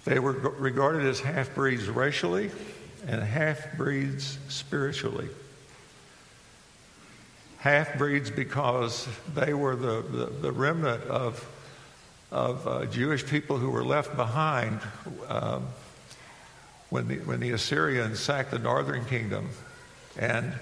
They 0.04 0.20
were 0.20 0.32
regarded 0.32 1.04
as 1.04 1.20
half 1.20 1.54
breeds 1.54 1.88
racially 1.88 2.50
and 3.06 3.20
half 3.22 3.76
breeds 3.76 4.38
spiritually. 4.48 5.28
Half 7.58 7.98
breeds 7.98 8.30
because 8.30 9.08
they 9.34 9.52
were 9.52 9.74
the, 9.74 10.02
the, 10.02 10.26
the 10.26 10.52
remnant 10.52 11.02
of, 11.04 11.46
of 12.30 12.68
uh, 12.68 12.86
Jewish 12.86 13.26
people 13.26 13.58
who 13.58 13.70
were 13.70 13.84
left 13.84 14.16
behind 14.16 14.80
um, 15.28 15.66
when, 16.90 17.08
the, 17.08 17.16
when 17.16 17.40
the 17.40 17.50
Assyrians 17.50 18.20
sacked 18.20 18.52
the 18.52 18.58
northern 18.58 19.04
kingdom. 19.06 19.48
And, 20.18 20.52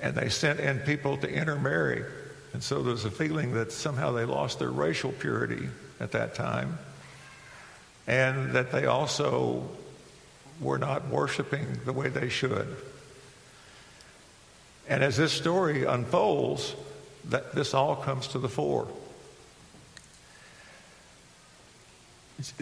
and 0.00 0.14
they 0.14 0.28
sent 0.28 0.60
in 0.60 0.80
people 0.80 1.16
to 1.18 1.30
intermarry. 1.32 2.04
And 2.54 2.62
so 2.62 2.84
there's 2.84 3.04
a 3.04 3.10
feeling 3.10 3.54
that 3.54 3.72
somehow 3.72 4.12
they 4.12 4.24
lost 4.24 4.60
their 4.60 4.70
racial 4.70 5.10
purity 5.10 5.68
at 5.98 6.12
that 6.12 6.36
time 6.36 6.78
and 8.06 8.52
that 8.52 8.70
they 8.70 8.86
also 8.86 9.68
were 10.60 10.78
not 10.78 11.08
worshiping 11.08 11.80
the 11.84 11.92
way 11.92 12.08
they 12.08 12.28
should. 12.28 12.76
And 14.88 15.02
as 15.02 15.16
this 15.16 15.32
story 15.32 15.84
unfolds, 15.84 16.76
that 17.30 17.56
this 17.56 17.74
all 17.74 17.96
comes 17.96 18.28
to 18.28 18.38
the 18.38 18.48
fore. 18.48 18.86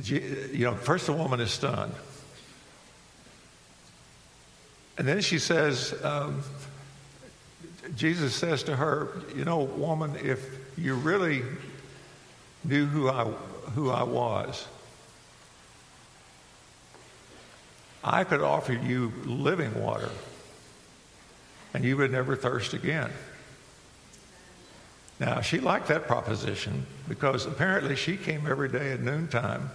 You 0.03 0.65
know, 0.65 0.75
first 0.75 1.05
the 1.05 1.13
woman 1.13 1.39
is 1.41 1.51
stunned. 1.51 1.95
And 4.97 5.07
then 5.07 5.21
she 5.21 5.39
says, 5.39 5.95
um, 6.03 6.43
Jesus 7.97 8.35
says 8.35 8.63
to 8.65 8.77
her, 8.77 9.09
You 9.35 9.45
know, 9.45 9.59
woman, 9.59 10.17
if 10.23 10.45
you 10.79 10.95
really 10.95 11.43
knew 12.65 12.87
who 12.87 13.09
I, 13.09 13.25
who 13.75 13.91
I 13.91 14.03
was, 14.03 14.67
I 18.05 18.25
could 18.25 18.41
offer 18.41 18.73
you 18.73 19.13
living 19.25 19.81
water 19.81 20.11
and 21.75 21.85
you 21.85 21.97
would 21.97 22.13
never 22.13 22.37
thirst 22.37 22.75
again. 22.75 23.11
Now, 25.21 25.41
she 25.41 25.61
liked 25.61 25.89
that 25.89 26.07
proposition 26.07 26.87
because 27.09 27.47
apparently 27.47 27.95
she 27.97 28.17
came 28.17 28.47
every 28.47 28.69
day 28.69 28.93
at 28.93 29.01
noontime 29.01 29.71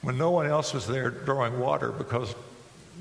when 0.00 0.16
no 0.16 0.30
one 0.30 0.46
else 0.46 0.72
was 0.72 0.86
there 0.86 1.10
drawing 1.10 1.60
water 1.60 1.92
because 1.92 2.34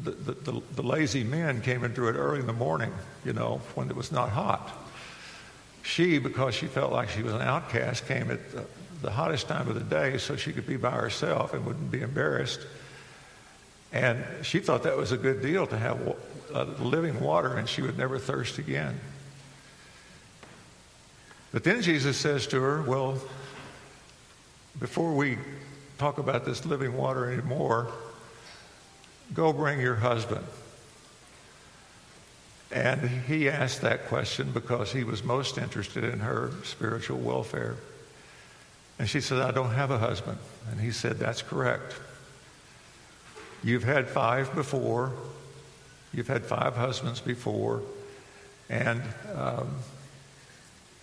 the, 0.03 0.11
the, 0.11 0.61
the, 0.75 0.83
lazy 0.83 1.23
men 1.23 1.61
came 1.61 1.83
and 1.83 1.93
drew 1.93 2.09
it 2.09 2.13
early 2.13 2.39
in 2.39 2.47
the 2.47 2.53
morning, 2.53 2.91
you 3.23 3.33
know, 3.33 3.61
when 3.75 3.89
it 3.89 3.95
was 3.95 4.11
not 4.11 4.29
hot. 4.29 4.71
She, 5.83 6.19
because 6.19 6.53
she 6.53 6.65
felt 6.65 6.91
like 6.91 7.09
she 7.09 7.23
was 7.23 7.33
an 7.33 7.41
outcast, 7.41 8.07
came 8.07 8.31
at 8.31 8.51
the, 8.51 8.65
the 9.01 9.11
hottest 9.11 9.47
time 9.47 9.67
of 9.67 9.75
the 9.75 9.81
day 9.81 10.17
so 10.17 10.35
she 10.35 10.51
could 10.51 10.67
be 10.67 10.77
by 10.77 10.91
herself 10.91 11.53
and 11.53 11.65
wouldn't 11.65 11.91
be 11.91 12.01
embarrassed. 12.01 12.59
And 13.93 14.23
she 14.41 14.59
thought 14.59 14.83
that 14.83 14.97
was 14.97 15.11
a 15.11 15.17
good 15.17 15.41
deal 15.41 15.65
to 15.67 15.77
have 15.77 16.15
uh, 16.53 16.63
living 16.79 17.19
water 17.21 17.55
and 17.55 17.67
she 17.67 17.81
would 17.81 17.97
never 17.97 18.19
thirst 18.19 18.57
again. 18.57 18.99
But 21.51 21.63
then 21.63 21.81
Jesus 21.81 22.17
says 22.17 22.47
to 22.47 22.59
her, 22.59 22.81
Well, 22.81 23.17
before 24.79 25.13
we 25.13 25.37
talk 25.97 26.17
about 26.17 26.43
this 26.43 26.65
living 26.65 26.97
water 26.97 27.31
anymore, 27.31 27.91
go 29.33 29.53
bring 29.53 29.79
your 29.79 29.95
husband. 29.95 30.45
And 32.71 33.09
he 33.09 33.49
asked 33.49 33.81
that 33.81 34.07
question 34.07 34.51
because 34.51 34.91
he 34.91 35.03
was 35.03 35.23
most 35.23 35.57
interested 35.57 36.03
in 36.03 36.19
her 36.19 36.51
spiritual 36.63 37.19
welfare. 37.19 37.75
And 38.99 39.09
she 39.09 39.21
said, 39.21 39.39
I 39.39 39.51
don't 39.51 39.71
have 39.71 39.91
a 39.91 39.97
husband. 39.97 40.37
And 40.69 40.79
he 40.79 40.91
said, 40.91 41.17
That's 41.17 41.41
correct. 41.41 41.95
You've 43.63 43.83
had 43.83 44.07
five 44.07 44.53
before. 44.55 45.13
You've 46.13 46.27
had 46.27 46.45
five 46.45 46.75
husbands 46.75 47.19
before. 47.19 47.81
And 48.69 49.01
um, 49.33 49.75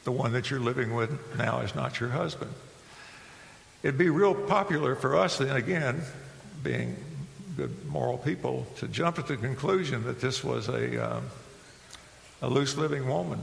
the 0.04 0.12
one 0.12 0.32
that 0.32 0.50
you're 0.50 0.60
living 0.60 0.94
with 0.94 1.36
now 1.36 1.60
is 1.60 1.74
not 1.74 2.00
your 2.00 2.10
husband. 2.10 2.52
It'd 3.82 3.98
be 3.98 4.10
real 4.10 4.34
popular 4.34 4.94
for 4.94 5.16
us 5.16 5.38
then, 5.38 5.56
again, 5.56 6.02
being 6.62 6.96
good 7.56 7.86
moral 7.86 8.18
people, 8.18 8.66
to 8.76 8.88
jump 8.88 9.18
at 9.18 9.26
the 9.26 9.36
conclusion 9.36 10.04
that 10.04 10.20
this 10.20 10.42
was 10.42 10.68
a, 10.68 11.16
um, 11.16 11.24
a 12.40 12.48
loose 12.48 12.76
living 12.76 13.08
woman. 13.08 13.40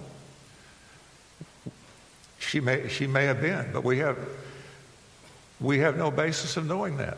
She 2.39 2.59
may, 2.59 2.87
she 2.87 3.07
may 3.07 3.25
have 3.25 3.41
been, 3.41 3.71
but 3.71 3.83
we 3.83 3.99
have, 3.99 4.17
we 5.59 5.79
have 5.79 5.97
no 5.97 6.09
basis 6.09 6.57
of 6.57 6.65
knowing 6.65 6.97
that 6.97 7.17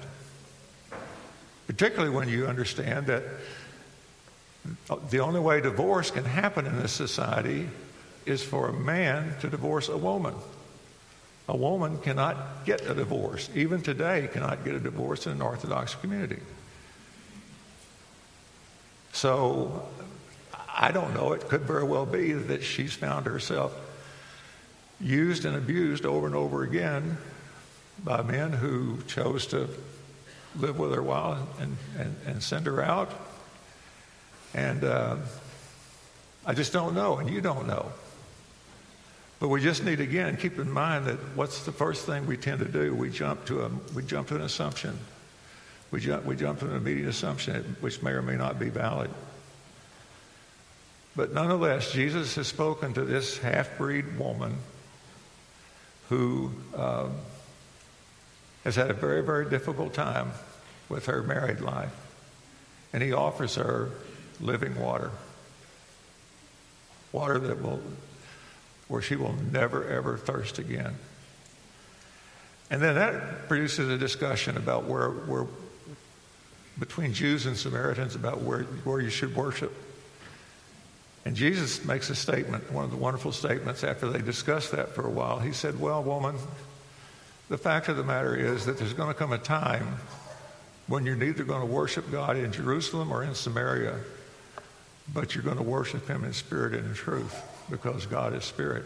particularly 1.71 2.13
when 2.13 2.27
you 2.27 2.47
understand 2.47 3.07
that 3.07 3.23
the 5.09 5.19
only 5.19 5.39
way 5.39 5.61
divorce 5.61 6.11
can 6.11 6.25
happen 6.25 6.65
in 6.65 6.77
this 6.77 6.91
society 6.91 7.69
is 8.25 8.43
for 8.43 8.67
a 8.67 8.73
man 8.73 9.33
to 9.39 9.49
divorce 9.49 9.87
a 9.87 9.95
woman. 9.97 10.35
A 11.47 11.55
woman 11.55 11.97
cannot 11.99 12.65
get 12.65 12.81
a 12.89 12.93
divorce, 12.93 13.49
even 13.55 13.81
today, 13.81 14.27
cannot 14.33 14.65
get 14.65 14.75
a 14.75 14.81
divorce 14.81 15.27
in 15.27 15.31
an 15.31 15.41
Orthodox 15.41 15.95
community. 15.95 16.41
So 19.21 19.87
I 20.67 20.91
don't 20.91 21.13
know. 21.13 21.33
It 21.33 21.47
could 21.47 21.61
very 21.61 21.83
well 21.83 22.07
be 22.07 22.33
that 22.33 22.63
she's 22.63 22.93
found 22.93 23.27
herself 23.27 23.71
used 24.99 25.45
and 25.45 25.55
abused 25.55 26.07
over 26.07 26.25
and 26.25 26.35
over 26.35 26.63
again 26.63 27.19
by 28.03 28.23
men 28.23 28.51
who 28.51 28.97
chose 29.05 29.45
to 29.47 29.69
live 30.55 30.79
with 30.79 30.91
her 30.95 31.03
while 31.03 31.47
and, 31.59 31.77
and, 31.99 32.15
and 32.25 32.41
send 32.41 32.65
her 32.65 32.81
out. 32.81 33.11
And 34.55 34.83
uh, 34.83 35.17
I 36.43 36.55
just 36.55 36.73
don't 36.73 36.95
know, 36.95 37.17
and 37.19 37.29
you 37.29 37.41
don't 37.41 37.67
know. 37.67 37.91
But 39.39 39.49
we 39.49 39.61
just 39.61 39.83
need 39.83 39.99
again 39.99 40.35
keep 40.35 40.57
in 40.57 40.71
mind 40.71 41.05
that 41.05 41.19
what's 41.35 41.63
the 41.63 41.71
first 41.71 42.07
thing 42.07 42.25
we 42.25 42.37
tend 42.37 42.57
to 42.57 42.67
do? 42.67 42.95
We 42.95 43.11
jump 43.11 43.45
to 43.45 43.65
a 43.65 43.71
we 43.93 44.01
jump 44.01 44.29
to 44.29 44.35
an 44.35 44.41
assumption. 44.41 44.97
We 45.91 45.99
jump 45.99 46.25
we 46.25 46.35
jump 46.35 46.59
to 46.59 46.65
an 46.69 46.75
immediate 46.75 47.09
assumption 47.09 47.75
which 47.81 48.01
may 48.01 48.11
or 48.11 48.21
may 48.21 48.37
not 48.37 48.57
be 48.59 48.69
valid. 48.69 49.11
But 51.15 51.33
nonetheless, 51.33 51.91
Jesus 51.91 52.35
has 52.35 52.47
spoken 52.47 52.93
to 52.93 53.03
this 53.03 53.37
half-breed 53.37 54.17
woman 54.17 54.55
who 56.07 56.51
um, 56.75 57.11
has 58.63 58.75
had 58.75 58.89
a 58.89 58.93
very, 58.93 59.21
very 59.21 59.49
difficult 59.49 59.93
time 59.93 60.31
with 60.87 61.07
her 61.07 61.21
married 61.21 61.59
life. 61.59 61.93
And 62.93 63.01
he 63.03 63.11
offers 63.11 63.55
her 63.55 63.89
living 64.39 64.79
water. 64.79 65.11
Water 67.11 67.39
that 67.39 67.61
will, 67.61 67.81
where 68.87 69.01
she 69.01 69.15
will 69.15 69.35
never, 69.51 69.87
ever 69.87 70.17
thirst 70.17 70.59
again. 70.59 70.95
And 72.69 72.81
then 72.81 72.95
that 72.95 73.49
produces 73.49 73.89
a 73.89 73.97
discussion 73.97 74.55
about 74.55 74.85
where, 74.85 75.09
where 75.09 75.45
between 76.79 77.13
Jews 77.13 77.45
and 77.45 77.57
Samaritans 77.57 78.15
about 78.15 78.41
where, 78.41 78.63
where 78.83 78.99
you 78.99 79.09
should 79.09 79.35
worship. 79.35 79.73
And 81.25 81.35
Jesus 81.35 81.85
makes 81.85 82.09
a 82.09 82.15
statement, 82.15 82.71
one 82.71 82.83
of 82.83 82.91
the 82.91 82.97
wonderful 82.97 83.31
statements 83.31 83.83
after 83.83 84.09
they 84.09 84.21
discussed 84.21 84.71
that 84.71 84.95
for 84.95 85.05
a 85.05 85.09
while. 85.09 85.39
He 85.39 85.51
said, 85.51 85.79
Well, 85.79 86.03
woman, 86.03 86.35
the 87.49 87.57
fact 87.57 87.89
of 87.89 87.97
the 87.97 88.03
matter 88.03 88.35
is 88.35 88.65
that 88.65 88.77
there's 88.77 88.93
going 88.93 89.09
to 89.09 89.13
come 89.13 89.31
a 89.31 89.37
time 89.37 89.97
when 90.87 91.05
you're 91.05 91.15
neither 91.15 91.43
going 91.43 91.61
to 91.61 91.71
worship 91.71 92.09
God 92.11 92.37
in 92.37 92.51
Jerusalem 92.51 93.11
or 93.11 93.23
in 93.23 93.35
Samaria, 93.35 93.99
but 95.13 95.35
you're 95.35 95.43
going 95.43 95.57
to 95.57 95.63
worship 95.63 96.07
Him 96.07 96.23
in 96.23 96.33
spirit 96.33 96.73
and 96.73 96.87
in 96.87 96.93
truth 96.93 97.39
because 97.69 98.05
God 98.07 98.33
is 98.33 98.43
spirit. 98.43 98.85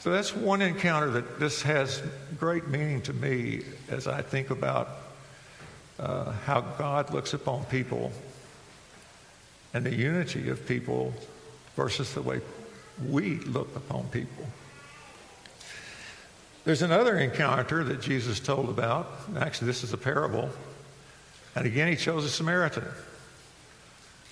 So 0.00 0.10
that's 0.10 0.34
one 0.34 0.60
encounter 0.60 1.10
that 1.12 1.40
this 1.40 1.62
has 1.62 2.02
great 2.38 2.68
meaning 2.68 3.00
to 3.02 3.12
me 3.12 3.62
as 3.88 4.06
I 4.06 4.20
think 4.20 4.50
about 4.50 4.88
uh, 5.98 6.32
how 6.44 6.60
God 6.60 7.12
looks 7.12 7.34
upon 7.34 7.64
people 7.66 8.12
and 9.72 9.84
the 9.84 9.94
unity 9.94 10.48
of 10.48 10.66
people 10.66 11.12
versus 11.76 12.14
the 12.14 12.22
way 12.22 12.40
we 13.08 13.36
look 13.40 13.74
upon 13.76 14.08
people. 14.08 14.46
There's 16.64 16.82
another 16.82 17.18
encounter 17.18 17.84
that 17.84 18.00
Jesus 18.00 18.40
told 18.40 18.70
about. 18.70 19.10
Actually, 19.36 19.66
this 19.66 19.84
is 19.84 19.92
a 19.92 19.98
parable. 19.98 20.48
And 21.54 21.66
again, 21.66 21.88
he 21.88 21.96
chose 21.96 22.24
a 22.24 22.30
Samaritan. 22.30 22.84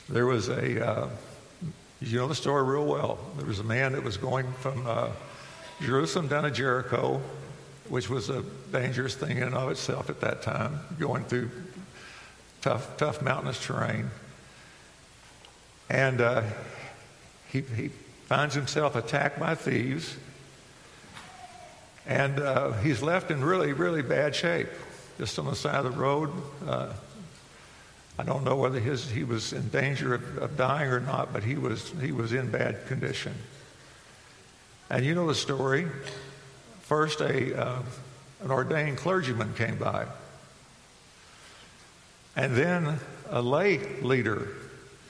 There 0.08 0.26
was 0.26 0.48
a, 0.48 0.86
uh, 0.86 1.08
you 2.00 2.18
know 2.18 2.28
the 2.28 2.34
story 2.34 2.64
real 2.64 2.86
well. 2.86 3.18
There 3.36 3.46
was 3.46 3.58
a 3.58 3.64
man 3.64 3.92
that 3.92 4.02
was 4.02 4.16
going 4.16 4.50
from 4.54 4.86
uh, 4.86 5.10
Jerusalem 5.82 6.28
down 6.28 6.44
to 6.44 6.50
Jericho, 6.50 7.20
which 7.88 8.08
was 8.08 8.30
a 8.30 8.42
dangerous 8.70 9.14
thing 9.14 9.36
in 9.36 9.44
and 9.44 9.54
of 9.54 9.70
itself 9.70 10.08
at 10.10 10.20
that 10.20 10.42
time, 10.42 10.80
going 10.98 11.24
through 11.24 11.50
tough, 12.60 12.96
tough 12.96 13.22
mountainous 13.22 13.64
terrain. 13.64 14.10
And 15.90 16.20
uh, 16.20 16.42
he, 17.48 17.60
he 17.60 17.88
finds 18.26 18.54
himself 18.54 18.96
attacked 18.96 19.38
by 19.38 19.54
thieves. 19.54 20.16
And 22.06 22.40
uh, 22.40 22.72
he's 22.74 23.02
left 23.02 23.30
in 23.30 23.44
really, 23.44 23.72
really 23.72 24.02
bad 24.02 24.34
shape, 24.34 24.68
just 25.18 25.38
on 25.38 25.44
the 25.44 25.54
side 25.54 25.84
of 25.84 25.84
the 25.84 26.00
road. 26.00 26.30
Uh, 26.66 26.92
I 28.18 28.24
don't 28.24 28.44
know 28.44 28.56
whether 28.56 28.80
his, 28.80 29.10
he 29.10 29.24
was 29.24 29.52
in 29.52 29.68
danger 29.68 30.14
of, 30.14 30.38
of, 30.38 30.56
dying 30.56 30.90
or 30.90 31.00
not, 31.00 31.32
but 31.32 31.44
he 31.44 31.56
was, 31.56 31.92
he 32.00 32.12
was 32.12 32.32
in 32.32 32.50
bad 32.50 32.86
condition. 32.86 33.34
And 34.90 35.04
you 35.04 35.14
know 35.14 35.26
the 35.26 35.34
story. 35.34 35.86
First, 36.92 37.22
a, 37.22 37.58
uh, 37.58 37.82
an 38.42 38.50
ordained 38.50 38.98
clergyman 38.98 39.54
came 39.54 39.78
by. 39.78 40.04
And 42.36 42.54
then 42.54 42.98
a 43.30 43.40
lay 43.40 43.78
leader 44.02 44.48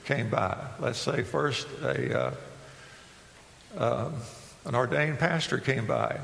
came 0.05 0.29
by. 0.29 0.55
Let's 0.79 0.97
say 0.97 1.23
first 1.23 1.67
a, 1.81 2.17
uh, 2.17 2.33
uh, 3.77 4.11
an 4.63 4.75
ordained 4.75 5.19
pastor 5.19 5.57
came 5.57 5.85
by 5.85 6.21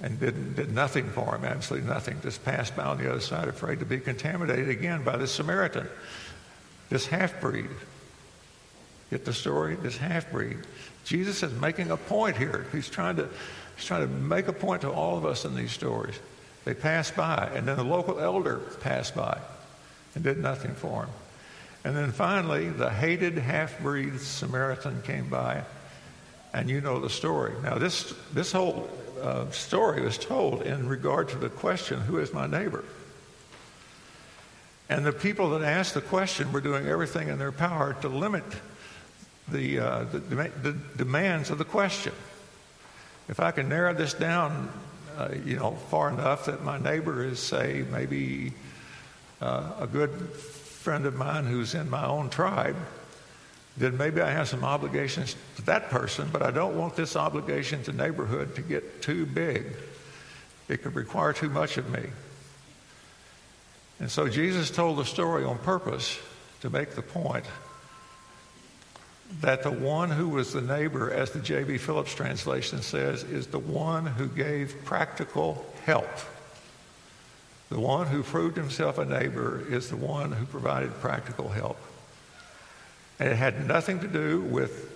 and 0.00 0.18
did, 0.18 0.56
did 0.56 0.72
nothing 0.72 1.10
for 1.10 1.36
him, 1.36 1.44
absolutely 1.44 1.86
nothing, 1.86 2.18
just 2.22 2.42
passed 2.42 2.74
by 2.74 2.84
on 2.84 2.96
the 2.96 3.10
other 3.10 3.20
side, 3.20 3.48
afraid 3.48 3.80
to 3.80 3.84
be 3.84 4.00
contaminated 4.00 4.70
again 4.70 5.04
by 5.04 5.18
this 5.18 5.32
Samaritan, 5.32 5.86
this 6.88 7.04
half 7.04 7.42
breed. 7.42 7.68
Get 9.10 9.26
the 9.26 9.34
story? 9.34 9.74
This 9.74 9.98
half 9.98 10.30
breed. 10.30 10.56
Jesus 11.04 11.42
is 11.42 11.52
making 11.60 11.90
a 11.90 11.96
point 11.98 12.38
here. 12.38 12.66
He's 12.72 12.88
trying 12.88 13.16
to, 13.16 13.28
he's 13.76 13.84
trying 13.84 14.02
to 14.02 14.08
make 14.08 14.48
a 14.48 14.52
point 14.52 14.82
to 14.82 14.90
all 14.90 15.16
of 15.16 15.24
us 15.24 15.44
in 15.44 15.54
these 15.54 15.72
stories. 15.72 16.18
They 16.64 16.74
passed 16.74 17.14
by, 17.14 17.50
and 17.54 17.68
then 17.68 17.76
the 17.76 17.84
local 17.84 18.18
elder 18.18 18.58
passed 18.80 19.14
by 19.14 19.38
and 20.14 20.24
did 20.24 20.38
nothing 20.38 20.74
for 20.74 21.04
him. 21.04 21.10
And 21.84 21.94
then 21.94 22.12
finally, 22.12 22.70
the 22.70 22.88
hated 22.88 23.36
half 23.36 23.78
breed 23.80 24.18
Samaritan 24.20 25.02
came 25.02 25.28
by, 25.28 25.62
and 26.54 26.70
you 26.70 26.80
know 26.80 26.98
the 26.98 27.10
story. 27.10 27.52
Now, 27.62 27.76
this, 27.76 28.14
this 28.32 28.52
whole 28.52 28.88
uh, 29.20 29.50
story 29.50 30.00
was 30.00 30.16
told 30.16 30.62
in 30.62 30.88
regard 30.88 31.28
to 31.30 31.36
the 31.36 31.50
question, 31.50 32.00
Who 32.00 32.18
is 32.18 32.32
my 32.32 32.46
neighbor? 32.46 32.84
And 34.88 35.04
the 35.04 35.12
people 35.12 35.50
that 35.50 35.62
asked 35.62 35.94
the 35.94 36.00
question 36.00 36.52
were 36.52 36.60
doing 36.60 36.86
everything 36.86 37.28
in 37.28 37.38
their 37.38 37.52
power 37.52 37.96
to 38.02 38.08
limit 38.08 38.44
the, 39.48 39.78
uh, 39.78 40.04
the, 40.04 40.18
the 40.18 40.76
demands 40.96 41.50
of 41.50 41.58
the 41.58 41.64
question. 41.64 42.12
If 43.28 43.40
I 43.40 43.50
can 43.52 43.68
narrow 43.68 43.94
this 43.94 44.14
down, 44.14 44.70
uh, 45.16 45.30
you 45.44 45.56
know, 45.56 45.72
far 45.90 46.10
enough 46.10 46.46
that 46.46 46.62
my 46.62 46.78
neighbor 46.78 47.24
is, 47.24 47.38
say, 47.38 47.84
maybe 47.90 48.52
uh, 49.40 49.72
a 49.80 49.86
good 49.86 50.10
friend 50.10 51.06
of 51.06 51.14
mine 51.14 51.44
who's 51.46 51.74
in 51.74 51.88
my 51.88 52.04
own 52.04 52.28
tribe, 52.28 52.76
then 53.76 53.96
maybe 53.96 54.20
I 54.20 54.30
have 54.30 54.48
some 54.48 54.64
obligations 54.64 55.34
to 55.56 55.62
that 55.62 55.90
person, 55.90 56.28
but 56.32 56.42
I 56.42 56.50
don't 56.50 56.76
want 56.76 56.94
this 56.96 57.16
obligation 57.16 57.82
to 57.84 57.92
neighborhood 57.92 58.54
to 58.56 58.62
get 58.62 59.02
too 59.02 59.26
big. 59.26 59.64
It 60.68 60.82
could 60.82 60.94
require 60.94 61.32
too 61.32 61.48
much 61.48 61.76
of 61.76 61.90
me. 61.90 62.02
And 64.00 64.10
so 64.10 64.28
Jesus 64.28 64.70
told 64.70 64.98
the 64.98 65.04
story 65.04 65.44
on 65.44 65.58
purpose 65.58 66.18
to 66.60 66.70
make 66.70 66.90
the 66.90 67.02
point 67.02 67.46
that 69.40 69.62
the 69.62 69.70
one 69.70 70.10
who 70.10 70.28
was 70.28 70.52
the 70.52 70.60
neighbor, 70.60 71.10
as 71.10 71.30
the 71.30 71.40
J.B. 71.40 71.78
Phillips 71.78 72.14
translation 72.14 72.82
says, 72.82 73.24
is 73.24 73.46
the 73.46 73.58
one 73.58 74.06
who 74.06 74.26
gave 74.28 74.84
practical 74.84 75.64
help. 75.84 76.08
The 77.70 77.80
one 77.80 78.06
who 78.06 78.22
proved 78.22 78.56
himself 78.56 78.98
a 78.98 79.04
neighbor 79.04 79.64
is 79.68 79.90
the 79.90 79.96
one 79.96 80.32
who 80.32 80.46
provided 80.46 80.92
practical 81.00 81.48
help. 81.48 81.78
And 83.18 83.28
it 83.28 83.36
had 83.36 83.66
nothing 83.66 84.00
to 84.00 84.08
do 84.08 84.40
with, 84.40 84.92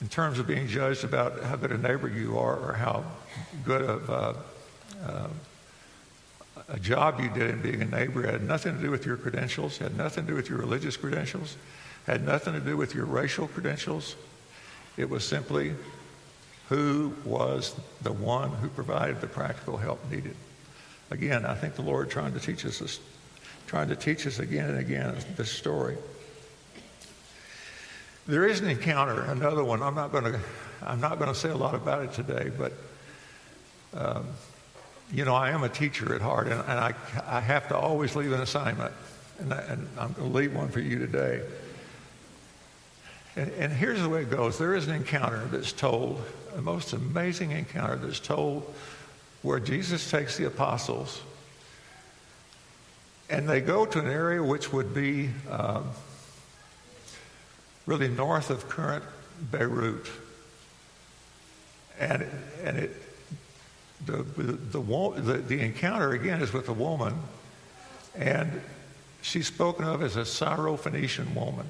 in 0.00 0.08
terms 0.08 0.38
of 0.38 0.46
being 0.46 0.66
judged 0.66 1.04
about 1.04 1.42
how 1.42 1.56
good 1.56 1.72
a 1.72 1.78
neighbor 1.78 2.08
you 2.08 2.38
are 2.38 2.56
or 2.56 2.72
how 2.72 3.04
good 3.64 3.82
of 3.82 4.10
uh, 4.10 4.32
uh, 5.06 5.28
a 6.68 6.78
job 6.78 7.20
you 7.20 7.28
did 7.28 7.50
in 7.50 7.62
being 7.62 7.82
a 7.82 7.84
neighbor. 7.84 8.24
It 8.24 8.32
had 8.32 8.42
nothing 8.42 8.76
to 8.76 8.82
do 8.82 8.90
with 8.90 9.06
your 9.06 9.16
credentials, 9.16 9.80
it 9.80 9.84
had 9.84 9.96
nothing 9.96 10.24
to 10.24 10.32
do 10.32 10.36
with 10.36 10.48
your 10.48 10.58
religious 10.58 10.96
credentials, 10.96 11.56
had 12.08 12.24
nothing 12.24 12.54
to 12.54 12.60
do 12.60 12.74
with 12.74 12.94
your 12.94 13.04
racial 13.04 13.48
credentials. 13.48 14.16
It 14.96 15.10
was 15.10 15.28
simply 15.28 15.74
who 16.70 17.12
was 17.22 17.74
the 18.00 18.12
one 18.12 18.50
who 18.50 18.68
provided 18.68 19.20
the 19.20 19.26
practical 19.26 19.76
help 19.76 20.00
needed. 20.10 20.34
Again, 21.10 21.44
I 21.44 21.54
think 21.54 21.74
the 21.74 21.82
Lord 21.82 22.08
trying 22.08 22.32
to 22.32 22.40
teach 22.40 22.64
us 22.64 22.78
this, 22.78 22.98
trying 23.66 23.88
to 23.88 23.96
teach 23.96 24.26
us 24.26 24.38
again 24.38 24.70
and 24.70 24.78
again 24.78 25.16
this 25.36 25.50
story. 25.50 25.98
There 28.26 28.46
is 28.46 28.60
an 28.60 28.70
encounter, 28.70 29.22
another 29.24 29.62
one. 29.62 29.82
I'm 29.82 29.94
not 29.94 30.10
going 30.10 30.24
to, 30.24 30.40
I'm 30.82 31.00
not 31.00 31.18
going 31.18 31.32
to 31.32 31.38
say 31.38 31.50
a 31.50 31.56
lot 31.56 31.74
about 31.74 32.04
it 32.04 32.12
today, 32.14 32.50
but 32.56 32.72
um, 33.92 34.26
you 35.12 35.26
know, 35.26 35.34
I 35.34 35.50
am 35.50 35.62
a 35.62 35.68
teacher 35.68 36.14
at 36.14 36.22
heart, 36.22 36.46
and, 36.46 36.60
and 36.60 36.78
I, 36.78 36.94
I 37.26 37.40
have 37.40 37.68
to 37.68 37.76
always 37.76 38.16
leave 38.16 38.32
an 38.32 38.40
assignment, 38.40 38.94
and, 39.40 39.52
I, 39.52 39.58
and 39.60 39.88
I'm 39.98 40.12
going 40.12 40.30
to 40.30 40.36
leave 40.36 40.54
one 40.54 40.70
for 40.70 40.80
you 40.80 40.98
today. 40.98 41.42
And, 43.38 43.52
and 43.52 43.72
here's 43.72 44.02
the 44.02 44.08
way 44.08 44.22
it 44.22 44.30
goes: 44.30 44.58
there 44.58 44.74
is 44.74 44.86
an 44.88 44.94
encounter 44.94 45.44
that's 45.46 45.72
told, 45.72 46.22
a 46.56 46.60
most 46.60 46.92
amazing 46.92 47.52
encounter 47.52 47.96
that's 47.96 48.20
told, 48.20 48.74
where 49.42 49.60
Jesus 49.60 50.10
takes 50.10 50.36
the 50.36 50.46
apostles, 50.46 51.22
and 53.30 53.48
they 53.48 53.60
go 53.60 53.86
to 53.86 53.98
an 53.98 54.08
area 54.08 54.42
which 54.42 54.72
would 54.72 54.92
be. 54.92 55.30
Um, 55.50 55.84
really 57.88 58.08
north 58.08 58.50
of 58.50 58.68
current 58.68 59.02
Beirut. 59.50 60.10
And, 61.98 62.26
and 62.62 62.76
it, 62.76 63.02
the, 64.04 64.22
the, 64.22 64.78
the, 65.20 65.38
the 65.38 65.60
encounter 65.60 66.12
again 66.12 66.42
is 66.42 66.52
with 66.52 66.68
a 66.68 66.72
woman, 66.74 67.14
and 68.14 68.60
she's 69.22 69.46
spoken 69.46 69.86
of 69.86 70.02
as 70.02 70.16
a 70.16 70.26
Syro-Phoenician 70.26 71.34
woman. 71.34 71.66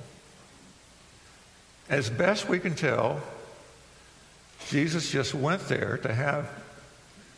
As 1.88 2.11
best 2.11 2.48
we 2.48 2.59
can 2.59 2.74
tell, 2.74 3.20
Jesus 4.68 5.11
just 5.11 5.35
went 5.35 5.68
there 5.68 5.96
to 5.98 6.12
have 6.12 6.51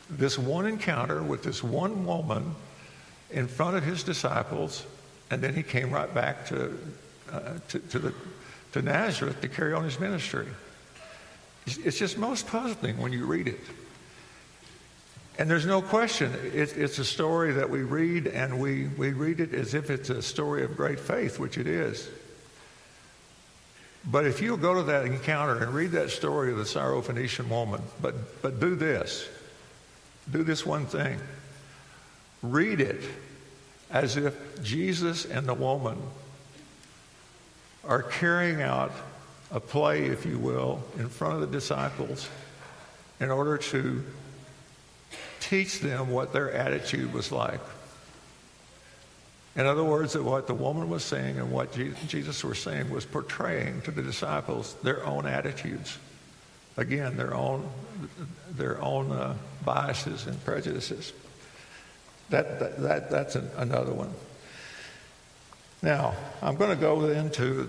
this 0.09 0.37
one 0.37 0.67
encounter 0.67 1.23
with 1.23 1.45
this 1.45 1.63
one 1.63 2.05
woman 2.05 2.57
in 3.31 3.47
front 3.47 3.77
of 3.77 3.85
his 3.85 4.03
disciples, 4.03 4.85
and 5.31 5.41
then 5.41 5.55
he 5.55 5.63
came 5.63 5.91
right 5.91 6.13
back 6.13 6.47
to, 6.47 6.77
uh, 7.31 7.55
to, 7.69 7.79
to, 7.79 7.99
the, 8.01 8.15
to 8.73 8.83
Nazareth 8.83 9.41
to 9.41 9.49
carry 9.49 9.73
on 9.73 9.85
his 9.85 10.01
ministry. 10.01 10.49
It's 11.67 11.99
just 11.99 12.19
most 12.19 12.49
puzzling 12.49 12.99
when 12.99 13.13
you 13.13 13.27
read 13.27 13.47
it. 13.47 13.61
And 15.39 15.49
there's 15.49 15.67
no 15.67 15.81
question, 15.81 16.35
it, 16.53 16.77
it's 16.77 16.99
a 16.99 17.05
story 17.05 17.53
that 17.53 17.71
we 17.71 17.83
read, 17.83 18.27
and 18.27 18.59
we, 18.59 18.89
we 18.99 19.13
read 19.13 19.39
it 19.39 19.55
as 19.55 19.75
if 19.75 19.89
it's 19.89 20.11
a 20.11 20.21
story 20.21 20.65
of 20.65 20.77
great 20.77 20.99
faith, 20.99 21.39
which 21.39 21.57
it 21.57 21.69
is. 21.69 22.09
But 24.05 24.27
if 24.27 24.41
you'll 24.41 24.57
go 24.57 24.75
to 24.75 24.83
that 24.85 25.05
encounter 25.05 25.63
and 25.63 25.75
read 25.75 25.93
that 25.93 26.11
story 26.11 26.51
of 26.51 26.59
the 26.59 26.65
Syrophoenician 26.65 27.49
woman, 27.49 27.83
but, 28.01 28.43
but 28.43 28.61
do 28.61 28.75
this 28.75 29.29
do 30.31 30.45
this 30.45 30.65
one 30.65 30.87
thing 30.87 31.19
read 32.43 32.81
it 32.81 33.03
as 33.91 34.17
if 34.17 34.63
Jesus 34.63 35.25
and 35.25 35.47
the 35.47 35.55
woman 35.55 35.99
are 37.85 38.03
carrying 38.03 38.63
out 38.63 38.93
a 39.51 39.59
play, 39.61 40.05
if 40.05 40.25
you 40.25 40.39
will, 40.39 40.83
in 40.99 41.09
front 41.09 41.35
of 41.35 41.41
the 41.41 41.47
disciples 41.47 42.29
in 43.19 43.31
order 43.31 43.59
to 43.59 44.03
teach 45.41 45.81
them 45.81 46.11
what 46.11 46.33
their 46.33 46.53
attitude 46.53 47.13
was 47.13 47.33
like. 47.33 47.61
In 49.61 49.67
other 49.67 49.85
words, 49.85 50.15
that 50.15 50.23
what 50.23 50.47
the 50.47 50.55
woman 50.55 50.89
was 50.89 51.05
saying 51.05 51.37
and 51.37 51.53
what 51.53 51.71
Jesus 52.09 52.43
was 52.43 52.59
saying 52.59 52.89
was 52.89 53.05
portraying 53.05 53.83
to 53.83 53.91
the 53.91 54.01
disciples 54.01 54.75
their 54.83 55.05
own 55.05 55.27
attitudes 55.27 55.99
again, 56.79 57.19
their 57.19 57.35
own, 57.35 57.69
their 58.53 58.81
own 58.81 59.13
uh, 59.13 59.37
biases 59.63 60.27
and 60.27 60.43
prejudices. 60.47 61.13
That, 62.31 62.59
that, 62.59 62.81
that 62.81 63.11
that's 63.11 63.35
an, 63.35 63.51
another 63.59 63.93
one. 63.93 64.15
Now, 65.83 66.15
I'm 66.41 66.57
going 66.57 66.71
to 66.71 66.81
go 66.81 67.11
into 67.11 67.69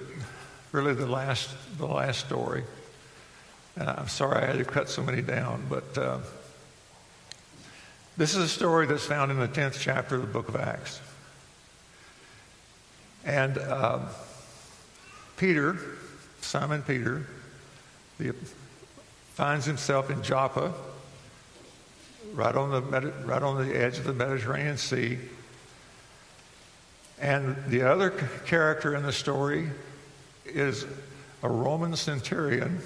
really 0.71 0.93
the 0.93 1.07
last, 1.07 1.49
the 1.77 1.87
last 1.87 2.21
story. 2.25 2.63
And 3.75 3.89
I'm 3.89 4.07
sorry 4.07 4.43
I 4.43 4.45
had 4.45 4.59
to 4.59 4.63
cut 4.63 4.87
so 4.87 5.03
many 5.03 5.21
down, 5.21 5.65
but 5.67 5.97
uh, 5.97 6.19
this 8.15 8.33
is 8.33 8.43
a 8.43 8.47
story 8.47 8.85
that's 8.85 9.05
found 9.05 9.29
in 9.29 9.39
the 9.39 9.49
10th 9.49 9.77
chapter 9.77 10.15
of 10.15 10.21
the 10.21 10.27
book 10.27 10.47
of 10.47 10.55
Acts. 10.55 11.01
And 13.25 13.57
uh, 13.57 13.99
Peter, 15.37 15.77
Simon 16.41 16.81
Peter, 16.81 17.25
the, 18.17 18.33
finds 19.33 19.65
himself 19.65 20.09
in 20.09 20.21
Joppa, 20.23 20.73
right 22.33 22.55
on, 22.55 22.71
the, 22.71 22.81
right 23.25 23.41
on 23.41 23.67
the 23.67 23.75
edge 23.75 23.97
of 23.97 24.05
the 24.05 24.13
Mediterranean 24.13 24.77
Sea. 24.77 25.17
And 27.19 27.55
the 27.67 27.83
other 27.83 28.09
character 28.45 28.95
in 28.95 29.03
the 29.03 29.11
story 29.11 29.69
is 30.45 30.85
a 31.43 31.49
Roman 31.49 31.95
centurion 31.95 32.79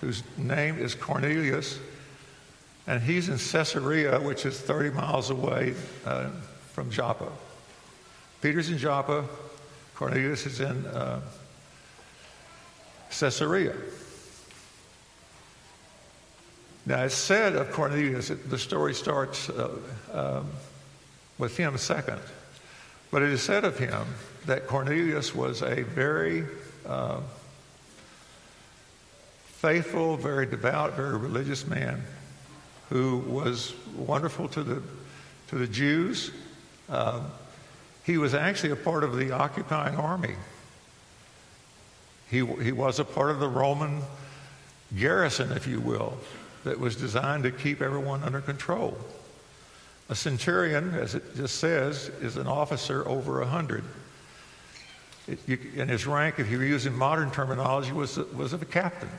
whose 0.00 0.22
name 0.36 0.78
is 0.78 0.94
Cornelius, 0.94 1.78
and 2.86 3.02
he's 3.02 3.28
in 3.28 3.38
Caesarea, 3.38 4.18
which 4.20 4.46
is 4.46 4.58
30 4.58 4.90
miles 4.90 5.30
away 5.30 5.74
uh, 6.06 6.30
from 6.72 6.90
Joppa. 6.90 7.30
Peter's 8.40 8.70
in 8.70 8.78
Joppa, 8.78 9.24
Cornelius 10.00 10.46
is 10.46 10.60
in 10.60 10.86
uh, 10.86 11.20
Caesarea. 13.10 13.76
Now, 16.86 17.02
it's 17.02 17.14
said 17.14 17.54
of 17.54 17.70
Cornelius, 17.70 18.28
the 18.28 18.56
story 18.56 18.94
starts 18.94 19.50
uh, 19.50 19.68
um, 20.10 20.46
with 21.36 21.54
him 21.54 21.76
second. 21.76 22.18
But 23.10 23.20
it 23.20 23.28
is 23.28 23.42
said 23.42 23.66
of 23.66 23.78
him 23.78 24.06
that 24.46 24.66
Cornelius 24.66 25.34
was 25.34 25.60
a 25.60 25.82
very 25.82 26.46
uh, 26.86 27.20
faithful, 29.44 30.16
very 30.16 30.46
devout, 30.46 30.96
very 30.96 31.18
religious 31.18 31.66
man 31.66 32.02
who 32.88 33.18
was 33.18 33.74
wonderful 33.94 34.48
to 34.48 34.62
the, 34.62 34.82
to 35.48 35.58
the 35.58 35.66
Jews. 35.66 36.30
Uh, 36.88 37.20
he 38.10 38.18
was 38.18 38.34
actually 38.34 38.72
a 38.72 38.76
part 38.76 39.04
of 39.04 39.16
the 39.16 39.30
occupying 39.30 39.94
army. 39.94 40.34
He, 42.28 42.44
he 42.44 42.72
was 42.72 42.98
a 42.98 43.04
part 43.04 43.30
of 43.30 43.38
the 43.38 43.46
Roman 43.46 44.02
garrison, 44.96 45.52
if 45.52 45.68
you 45.68 45.78
will, 45.78 46.18
that 46.64 46.80
was 46.80 46.96
designed 46.96 47.44
to 47.44 47.52
keep 47.52 47.80
everyone 47.80 48.24
under 48.24 48.40
control. 48.40 48.98
A 50.08 50.16
centurion, 50.16 50.92
as 50.92 51.14
it 51.14 51.36
just 51.36 51.58
says, 51.58 52.08
is 52.20 52.36
an 52.36 52.48
officer 52.48 53.06
over 53.08 53.42
a 53.42 53.46
hundred. 53.46 53.84
And 55.28 55.88
his 55.88 56.04
rank, 56.04 56.40
if 56.40 56.50
you 56.50 56.58
were 56.58 56.64
using 56.64 56.92
modern 56.92 57.30
terminology, 57.30 57.92
was, 57.92 58.16
was 58.16 58.52
of 58.52 58.60
a 58.60 58.66
captain. 58.66 59.10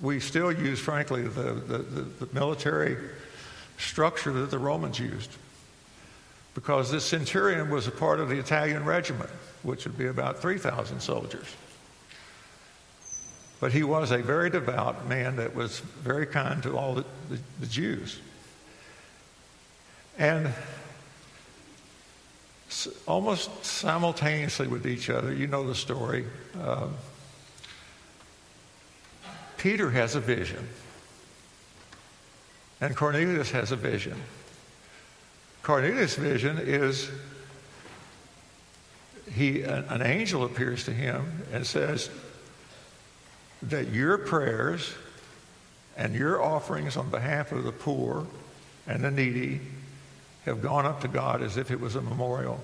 We 0.00 0.20
still 0.20 0.52
use, 0.52 0.78
frankly, 0.78 1.22
the, 1.22 1.54
the, 1.54 1.78
the, 1.78 2.02
the 2.24 2.28
military 2.32 2.96
structure 3.78 4.32
that 4.32 4.52
the 4.52 4.60
Romans 4.60 5.00
used. 5.00 5.32
Because 6.58 6.90
this 6.90 7.04
centurion 7.04 7.70
was 7.70 7.86
a 7.86 7.92
part 7.92 8.18
of 8.18 8.30
the 8.30 8.36
Italian 8.36 8.84
regiment, 8.84 9.30
which 9.62 9.84
would 9.84 9.96
be 9.96 10.08
about 10.08 10.40
3,000 10.40 10.98
soldiers. 10.98 11.46
But 13.60 13.70
he 13.70 13.84
was 13.84 14.10
a 14.10 14.18
very 14.18 14.50
devout 14.50 15.06
man 15.06 15.36
that 15.36 15.54
was 15.54 15.78
very 15.78 16.26
kind 16.26 16.60
to 16.64 16.76
all 16.76 16.96
the, 16.96 17.04
the, 17.30 17.38
the 17.60 17.66
Jews. 17.66 18.18
And 20.18 20.52
almost 23.06 23.64
simultaneously 23.64 24.66
with 24.66 24.84
each 24.84 25.10
other, 25.10 25.32
you 25.32 25.46
know 25.46 25.64
the 25.64 25.76
story. 25.76 26.24
Um, 26.60 26.96
Peter 29.58 29.90
has 29.90 30.16
a 30.16 30.20
vision, 30.20 30.68
and 32.80 32.96
Cornelius 32.96 33.52
has 33.52 33.70
a 33.70 33.76
vision. 33.76 34.20
Cornelius' 35.68 36.14
vision 36.14 36.56
is 36.58 37.10
he 39.30 39.60
an 39.64 40.00
angel 40.00 40.44
appears 40.44 40.84
to 40.84 40.94
him 40.94 41.42
and 41.52 41.66
says 41.66 42.08
that 43.64 43.88
your 43.88 44.16
prayers 44.16 44.94
and 45.94 46.14
your 46.14 46.42
offerings 46.42 46.96
on 46.96 47.10
behalf 47.10 47.52
of 47.52 47.64
the 47.64 47.72
poor 47.72 48.26
and 48.86 49.04
the 49.04 49.10
needy 49.10 49.60
have 50.46 50.62
gone 50.62 50.86
up 50.86 51.02
to 51.02 51.08
God 51.08 51.42
as 51.42 51.58
if 51.58 51.70
it 51.70 51.78
was 51.78 51.96
a 51.96 52.00
memorial. 52.00 52.58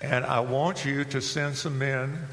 And 0.00 0.24
I 0.24 0.38
want 0.38 0.84
you 0.84 1.02
to 1.06 1.20
send 1.20 1.56
some 1.56 1.76
men 1.76 2.24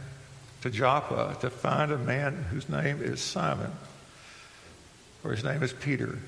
to 0.62 0.70
Joppa 0.70 1.36
to 1.42 1.50
find 1.50 1.92
a 1.92 1.98
man 1.98 2.46
whose 2.52 2.70
name 2.70 3.02
is 3.02 3.20
Simon, 3.22 3.72
or 5.24 5.32
his 5.32 5.44
name 5.44 5.64
is 5.64 5.74
Peter. 5.74 6.20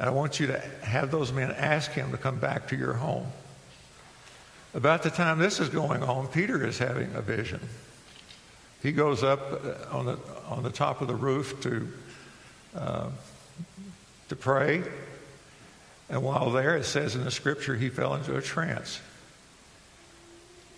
And 0.00 0.08
I 0.08 0.12
want 0.12 0.40
you 0.40 0.46
to 0.46 0.58
have 0.80 1.10
those 1.10 1.30
men 1.30 1.50
ask 1.50 1.90
him 1.90 2.10
to 2.12 2.16
come 2.16 2.38
back 2.38 2.68
to 2.68 2.76
your 2.76 2.94
home. 2.94 3.26
About 4.72 5.02
the 5.02 5.10
time 5.10 5.38
this 5.38 5.60
is 5.60 5.68
going 5.68 6.02
on, 6.02 6.26
Peter 6.28 6.66
is 6.66 6.78
having 6.78 7.14
a 7.14 7.20
vision. 7.20 7.60
He 8.82 8.92
goes 8.92 9.22
up 9.22 9.62
uh, 9.62 9.94
on 9.94 10.06
the, 10.06 10.18
on 10.48 10.62
the 10.62 10.70
top 10.70 11.02
of 11.02 11.06
the 11.06 11.14
roof 11.14 11.60
to, 11.64 11.92
uh, 12.74 13.10
to 14.30 14.36
pray. 14.36 14.82
And 16.08 16.22
while 16.22 16.50
there, 16.50 16.78
it 16.78 16.84
says 16.84 17.14
in 17.14 17.22
the 17.22 17.30
scripture, 17.30 17.76
he 17.76 17.90
fell 17.90 18.14
into 18.14 18.34
a 18.34 18.40
trance. 18.40 19.02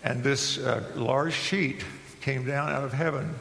And 0.03 0.21
this 0.21 0.57
uh, 0.57 0.83
large 0.95 1.33
sheet 1.33 1.85
came 2.19 2.45
down 2.45 2.73
out 2.73 2.83
of 2.83 2.91
heaven 2.91 3.35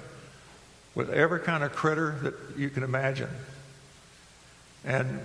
with 0.95 1.11
every 1.11 1.41
kind 1.41 1.65
of 1.65 1.73
critter 1.73 2.17
that 2.23 2.35
you 2.57 2.71
can 2.71 2.85
imagine. 2.85 3.31
And 4.85 5.21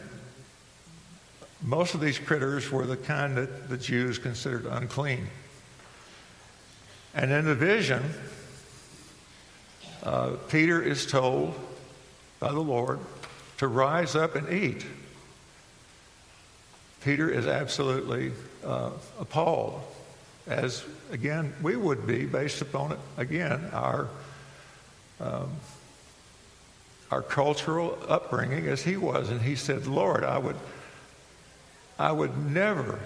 most 1.61 1.93
of 1.93 2.01
these 2.01 2.19
critters 2.19 2.71
were 2.71 2.85
the 2.85 2.97
kind 2.97 3.37
that 3.37 3.69
the 3.69 3.77
Jews 3.77 4.17
considered 4.17 4.65
unclean. 4.65 5.27
And 7.15 7.31
in 7.31 7.45
the 7.45 7.55
vision, 7.55 8.03
uh, 10.03 10.31
Peter 10.49 10.81
is 10.81 11.05
told 11.05 11.55
by 12.39 12.51
the 12.51 12.59
Lord 12.59 12.99
to 13.57 13.67
rise 13.67 14.15
up 14.15 14.35
and 14.35 14.49
eat. 14.53 14.85
Peter 17.03 17.29
is 17.29 17.47
absolutely 17.47 18.31
uh, 18.63 18.91
appalled, 19.19 19.81
as 20.45 20.83
again 21.11 21.53
we 21.61 21.75
would 21.75 22.05
be 22.05 22.25
based 22.25 22.61
upon 22.61 22.91
it 22.91 22.99
again 23.17 23.69
our 23.73 24.07
um, 25.19 25.49
our 27.09 27.21
cultural 27.21 27.97
upbringing 28.07 28.67
as 28.67 28.83
he 28.83 28.97
was, 28.97 29.29
and 29.29 29.41
he 29.41 29.55
said, 29.55 29.87
"Lord, 29.87 30.23
I 30.23 30.37
would 30.37 30.57
I 31.99 32.11
would 32.11 32.51
never, 32.51 32.99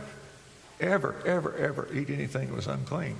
ever, 0.80 1.15
ever, 1.25 1.56
ever 1.56 1.88
eat 1.93 2.10
anything 2.10 2.47
that 2.47 2.56
was 2.56 2.67
unclean." 2.67 3.15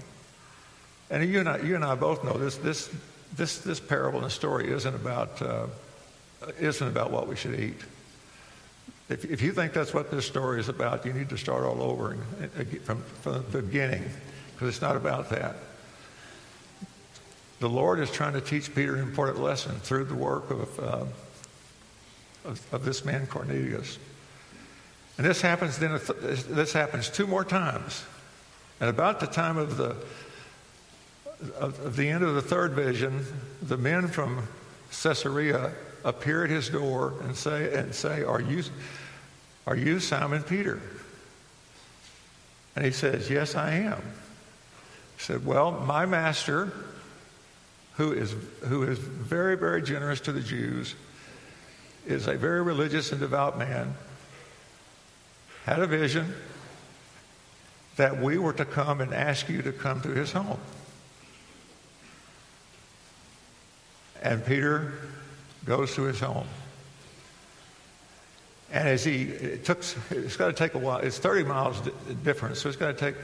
And 1.10 1.30
you 1.30 1.40
and 1.40 1.50
I, 1.50 1.58
you 1.60 1.76
and 1.76 1.84
I 1.84 1.96
both 1.96 2.24
know 2.24 2.38
this 2.38 2.58
this 2.58 2.90
this 3.36 3.60
this 3.60 3.80
parable 3.80 4.22
and 4.22 4.32
story 4.32 4.72
isn't 4.72 4.96
about 4.96 5.42
uh, 5.42 5.68
isn't 6.60 6.88
about 6.88 7.12
what 7.12 7.28
we 7.28 7.36
should 7.36 7.60
eat. 7.60 7.82
If, 9.10 9.26
if 9.26 9.42
you 9.42 9.52
think 9.52 9.74
that's 9.74 9.94
what 9.94 10.10
this 10.10 10.26
story 10.26 10.62
is 10.62 10.70
about, 10.70 11.06
you 11.06 11.12
need 11.12 11.30
to 11.30 11.38
start 11.38 11.64
all 11.64 11.82
over 11.82 12.16
from, 12.86 13.02
from 13.22 13.46
the 13.52 13.62
beginning, 13.62 14.10
because 14.54 14.70
it's 14.70 14.82
not 14.82 14.96
about 14.96 15.30
that. 15.32 15.58
The 17.60 17.68
Lord 17.68 18.00
is 18.00 18.10
trying 18.10 18.34
to 18.34 18.42
teach 18.42 18.74
Peter 18.74 18.96
an 18.96 19.02
important 19.02 19.40
lesson 19.40 19.76
through 19.76 20.06
the 20.06 20.16
work 20.16 20.50
of, 20.50 20.80
uh, 20.80 21.06
of, 22.46 22.74
of, 22.74 22.86
this 22.86 23.04
man 23.04 23.28
Cornelius. 23.28 24.00
And 25.18 25.26
this 25.26 25.42
happens 25.42 25.78
then. 25.78 26.00
This 26.50 26.74
happens 26.74 27.10
two 27.10 27.28
more 27.28 27.46
times, 27.46 28.04
and 28.80 28.90
about 28.90 29.20
the 29.20 29.28
time 29.28 29.58
of 29.58 29.78
the 29.78 29.96
of, 31.60 31.96
the 31.96 32.10
end 32.10 32.24
of 32.24 32.36
the 32.36 32.42
third 32.42 32.74
vision, 32.74 33.26
the 33.62 33.78
men 33.78 34.08
from 34.08 34.48
Caesarea 35.04 35.72
appear 36.04 36.44
at 36.44 36.50
his 36.50 36.70
door 36.70 37.14
and 37.24 37.36
say, 37.36 37.74
and 37.74 37.94
say, 37.94 38.24
Are 38.24 38.42
you, 38.42 38.64
are 39.68 39.76
you 39.76 40.00
Simon 40.00 40.44
Peter? 40.44 40.82
And 42.76 42.86
he 42.86 42.92
says, 42.92 43.30
Yes, 43.30 43.56
I 43.56 43.72
am. 43.72 44.02
He 45.18 45.24
said, 45.24 45.46
Well, 45.46 45.72
my 45.72 46.06
master, 46.06 46.72
who 47.94 48.14
is, 48.14 48.36
who 48.66 48.84
is 48.84 48.98
very, 48.98 49.58
very 49.58 49.82
generous 49.82 50.22
to 50.22 50.32
the 50.32 50.42
Jews, 50.42 50.96
is 52.08 52.28
a 52.28 52.36
very 52.36 52.62
religious 52.62 53.12
and 53.12 53.22
devout 53.22 53.58
man, 53.58 53.96
had 55.66 55.80
a 55.80 55.88
vision 55.88 56.34
that 57.98 58.20
we 58.20 58.38
were 58.38 58.54
to 58.54 58.66
come 58.66 59.02
and 59.02 59.14
ask 59.14 59.50
you 59.50 59.62
to 59.62 59.72
come 59.72 60.02
to 60.02 60.10
his 60.10 60.32
home. 60.32 60.60
And 64.22 64.46
Peter 64.46 64.94
goes 65.66 65.96
to 65.96 66.04
his 66.04 66.20
home. 66.20 66.48
And 68.72 68.88
as 68.88 69.04
he, 69.04 69.24
it 69.24 69.66
took, 69.66 69.84
it's 70.12 70.38
got 70.38 70.48
to 70.48 70.54
take 70.54 70.76
a 70.76 70.78
while. 70.78 71.00
It's 71.00 71.18
30 71.18 71.44
miles 71.44 71.82
difference, 72.24 72.60
so 72.60 72.70
it's 72.70 72.78
going 72.78 72.96
to 72.96 73.00
take 73.00 73.16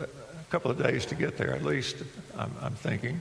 a 0.00 0.06
couple 0.50 0.70
of 0.70 0.82
days 0.82 1.04
to 1.06 1.14
get 1.14 1.36
there, 1.36 1.54
at 1.54 1.62
least, 1.62 1.96
I'm, 2.38 2.52
I'm 2.62 2.74
thinking. 2.74 3.20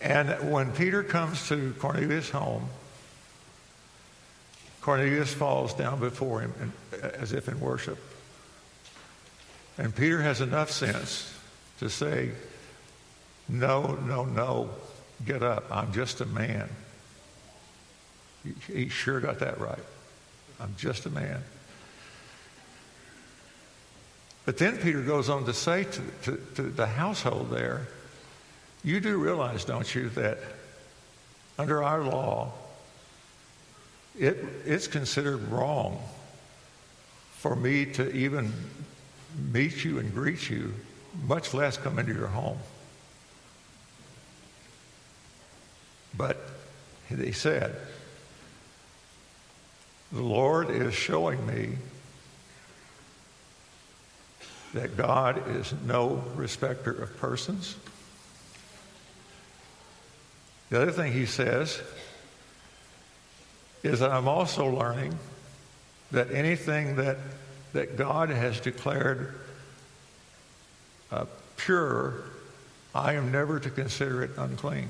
And 0.00 0.50
when 0.50 0.72
Peter 0.72 1.02
comes 1.02 1.48
to 1.48 1.74
Cornelius' 1.78 2.30
home, 2.30 2.68
Cornelius 4.82 5.32
falls 5.32 5.72
down 5.74 6.00
before 6.00 6.40
him 6.40 6.52
in, 6.60 7.00
as 7.00 7.32
if 7.32 7.48
in 7.48 7.58
worship. 7.60 7.98
And 9.78 9.94
Peter 9.94 10.20
has 10.20 10.40
enough 10.40 10.70
sense 10.70 11.32
to 11.78 11.88
say, 11.88 12.32
No, 13.48 13.94
no, 14.06 14.24
no, 14.24 14.70
get 15.24 15.42
up. 15.42 15.64
I'm 15.70 15.92
just 15.92 16.20
a 16.20 16.26
man. 16.26 16.68
He, 18.44 18.72
he 18.72 18.88
sure 18.88 19.20
got 19.20 19.38
that 19.38 19.60
right. 19.60 19.84
I'm 20.60 20.74
just 20.76 21.06
a 21.06 21.10
man. 21.10 21.42
But 24.44 24.58
then 24.58 24.78
Peter 24.78 25.00
goes 25.00 25.28
on 25.28 25.44
to 25.44 25.52
say 25.52 25.84
to, 25.84 26.02
to, 26.24 26.36
to 26.56 26.62
the 26.62 26.86
household 26.86 27.50
there, 27.50 27.86
you 28.82 28.98
do 28.98 29.16
realize, 29.16 29.64
don't 29.64 29.92
you, 29.94 30.08
that 30.10 30.38
under 31.56 31.84
our 31.84 32.02
law, 32.02 32.52
it, 34.18 34.38
it's 34.64 34.86
considered 34.86 35.50
wrong 35.50 35.98
for 37.38 37.56
me 37.56 37.86
to 37.86 38.10
even 38.12 38.52
meet 39.52 39.84
you 39.84 39.98
and 39.98 40.14
greet 40.14 40.50
you, 40.50 40.74
much 41.26 41.54
less 41.54 41.76
come 41.76 41.98
into 41.98 42.14
your 42.14 42.28
home. 42.28 42.58
But 46.16 46.38
he 47.08 47.32
said, 47.32 47.74
The 50.12 50.22
Lord 50.22 50.70
is 50.70 50.94
showing 50.94 51.44
me 51.46 51.78
that 54.74 54.96
God 54.96 55.42
is 55.56 55.72
no 55.84 56.22
respecter 56.34 56.92
of 56.92 57.16
persons. 57.18 57.76
The 60.70 60.80
other 60.80 60.92
thing 60.92 61.12
he 61.12 61.26
says 61.26 61.80
is 63.82 64.00
that 64.00 64.10
I'm 64.10 64.28
also 64.28 64.66
learning 64.66 65.18
that 66.12 66.30
anything 66.30 66.96
that, 66.96 67.16
that 67.72 67.96
God 67.96 68.30
has 68.30 68.60
declared 68.60 69.34
uh, 71.10 71.26
pure, 71.56 72.24
I 72.94 73.14
am 73.14 73.32
never 73.32 73.58
to 73.58 73.70
consider 73.70 74.22
it 74.22 74.30
unclean. 74.36 74.88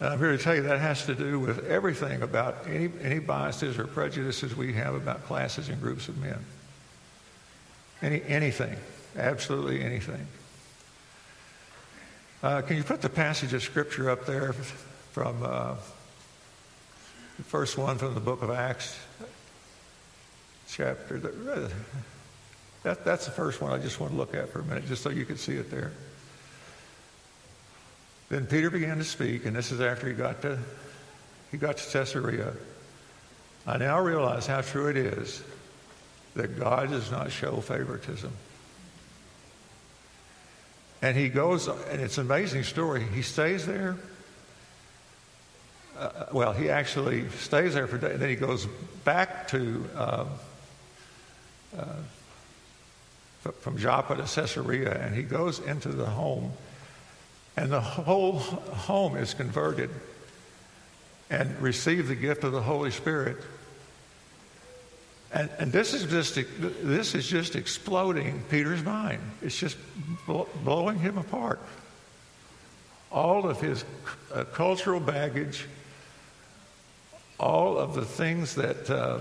And 0.00 0.10
I'm 0.10 0.18
here 0.18 0.30
to 0.30 0.38
tell 0.38 0.54
you 0.54 0.62
that 0.62 0.78
has 0.78 1.06
to 1.06 1.14
do 1.14 1.40
with 1.40 1.66
everything 1.66 2.22
about 2.22 2.66
any, 2.68 2.90
any 3.02 3.18
biases 3.18 3.78
or 3.78 3.86
prejudices 3.86 4.54
we 4.54 4.72
have 4.74 4.94
about 4.94 5.24
classes 5.24 5.68
and 5.68 5.80
groups 5.80 6.08
of 6.08 6.18
men. 6.18 6.38
Any, 8.00 8.22
anything, 8.22 8.76
absolutely 9.16 9.82
anything. 9.82 10.26
Uh, 12.44 12.62
can 12.62 12.76
you 12.76 12.84
put 12.84 13.02
the 13.02 13.08
passage 13.08 13.52
of 13.52 13.62
Scripture 13.62 14.08
up 14.08 14.24
there 14.24 14.52
from 15.12 15.42
uh, 15.42 15.74
the 17.38 17.44
first 17.44 17.78
one 17.78 17.96
from 17.98 18.14
the 18.14 18.20
book 18.20 18.42
of 18.42 18.50
Acts, 18.50 18.98
chapter? 20.68 21.18
That, 22.82 23.04
that's 23.04 23.24
the 23.24 23.30
first 23.30 23.62
one 23.62 23.72
I 23.72 23.78
just 23.78 24.00
want 24.00 24.12
to 24.12 24.18
look 24.18 24.34
at 24.34 24.50
for 24.50 24.60
a 24.60 24.64
minute, 24.64 24.86
just 24.86 25.02
so 25.02 25.10
you 25.10 25.24
can 25.24 25.38
see 25.38 25.54
it 25.54 25.70
there. 25.70 25.92
Then 28.28 28.46
Peter 28.46 28.70
began 28.70 28.98
to 28.98 29.04
speak, 29.04 29.46
and 29.46 29.56
this 29.56 29.72
is 29.72 29.80
after 29.80 30.08
he 30.08 30.14
got 30.14 30.42
to 30.42 30.58
he 31.50 31.56
got 31.56 31.78
to 31.78 31.90
Caesarea. 31.90 32.52
I 33.66 33.78
now 33.78 34.00
realize 34.00 34.46
how 34.46 34.60
true 34.60 34.88
it 34.88 34.96
is 34.96 35.42
that 36.34 36.58
God 36.58 36.90
does 36.90 37.10
not 37.10 37.32
show 37.32 37.56
favoritism. 37.60 38.30
And 41.00 41.16
he 41.16 41.28
goes, 41.28 41.68
and 41.68 42.00
it's 42.00 42.18
an 42.18 42.26
amazing 42.26 42.64
story. 42.64 43.02
He 43.14 43.22
stays 43.22 43.64
there. 43.64 43.96
Uh, 45.98 46.26
well, 46.32 46.52
he 46.52 46.70
actually 46.70 47.28
stays 47.30 47.74
there 47.74 47.86
for. 47.88 47.96
And 47.96 48.20
then 48.20 48.28
he 48.28 48.36
goes 48.36 48.66
back 49.04 49.48
to 49.48 49.84
uh, 49.96 50.24
uh, 51.76 51.84
from 53.60 53.78
Joppa 53.78 54.16
to 54.16 54.22
Caesarea, 54.22 54.92
and 54.92 55.14
he 55.14 55.22
goes 55.22 55.58
into 55.58 55.88
the 55.88 56.06
home, 56.06 56.52
and 57.56 57.70
the 57.70 57.80
whole 57.80 58.38
home 58.38 59.16
is 59.16 59.34
converted 59.34 59.90
and 61.30 61.60
receive 61.60 62.08
the 62.08 62.14
gift 62.14 62.44
of 62.44 62.52
the 62.52 62.62
Holy 62.62 62.90
Spirit. 62.90 63.36
And, 65.32 65.50
and 65.58 65.72
this 65.72 65.92
is 65.92 66.04
just 66.04 66.38
this 66.82 67.14
is 67.14 67.26
just 67.26 67.54
exploding 67.54 68.42
Peter's 68.50 68.82
mind. 68.82 69.20
It's 69.42 69.58
just 69.58 69.76
blowing 70.64 70.98
him 70.98 71.18
apart. 71.18 71.60
All 73.10 73.48
of 73.48 73.60
his 73.60 73.84
uh, 74.32 74.44
cultural 74.44 75.00
baggage, 75.00 75.66
all 77.38 77.78
of 77.78 77.94
the 77.94 78.04
things 78.04 78.54
that 78.56 78.90
uh, 78.90 79.20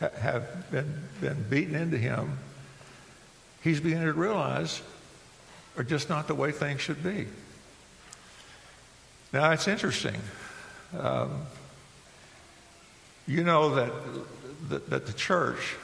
ha- 0.00 0.10
have 0.20 0.70
been, 0.70 1.02
been 1.20 1.44
beaten 1.48 1.74
into 1.74 1.98
him, 1.98 2.38
he's 3.62 3.80
beginning 3.80 4.06
to 4.06 4.12
realize 4.12 4.82
are 5.76 5.84
just 5.84 6.08
not 6.08 6.28
the 6.28 6.34
way 6.34 6.52
things 6.52 6.80
should 6.80 7.02
be. 7.02 7.26
Now, 9.32 9.52
it's 9.52 9.68
interesting. 9.68 10.20
Um, 10.98 11.42
you 13.26 13.44
know 13.44 13.74
that 13.76 13.92
that, 14.68 14.90
that 14.90 15.06
the 15.06 15.12
church 15.12 15.76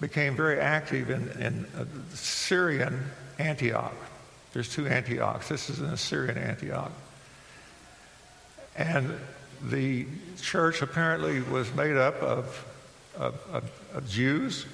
became 0.00 0.34
very 0.36 0.58
active 0.58 1.10
in, 1.10 1.28
in 1.42 1.66
uh, 1.76 1.84
Syrian 2.14 3.04
Antioch. 3.38 3.94
There's 4.52 4.68
two 4.68 4.86
Antiochs. 4.86 5.48
This 5.48 5.70
is 5.70 5.80
an 5.80 5.90
Assyrian 5.90 6.38
Antioch. 6.38 6.92
And 8.80 9.14
the 9.62 10.06
church 10.40 10.80
apparently 10.80 11.42
was 11.42 11.72
made 11.74 11.98
up 11.98 12.14
of, 12.22 12.64
of, 13.14 13.38
of, 13.52 13.70
of 13.92 14.08
Jews 14.08 14.64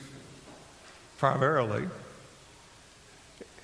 primarily, 1.18 1.88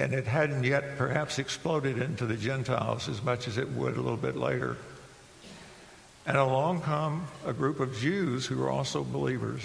and 0.00 0.12
it 0.12 0.26
hadn't 0.26 0.64
yet 0.64 0.98
perhaps 0.98 1.38
exploded 1.38 2.02
into 2.02 2.26
the 2.26 2.34
Gentiles 2.34 3.08
as 3.08 3.22
much 3.22 3.46
as 3.46 3.56
it 3.56 3.70
would 3.70 3.96
a 3.96 4.00
little 4.00 4.16
bit 4.16 4.36
later. 4.36 4.78
And 6.26 6.36
along 6.36 6.80
come 6.80 7.28
a 7.46 7.52
group 7.52 7.78
of 7.78 7.96
Jews 7.96 8.44
who 8.44 8.58
were 8.58 8.70
also 8.70 9.04
believers 9.04 9.62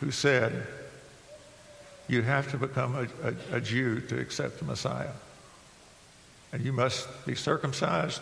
who 0.00 0.10
said, 0.10 0.66
You 2.08 2.20
have 2.20 2.50
to 2.50 2.58
become 2.58 2.94
a, 2.94 3.08
a, 3.26 3.56
a 3.56 3.60
Jew 3.62 4.02
to 4.02 4.20
accept 4.20 4.58
the 4.58 4.66
Messiah. 4.66 5.12
And 6.52 6.62
you 6.62 6.74
must 6.74 7.08
be 7.24 7.34
circumcised, 7.34 8.20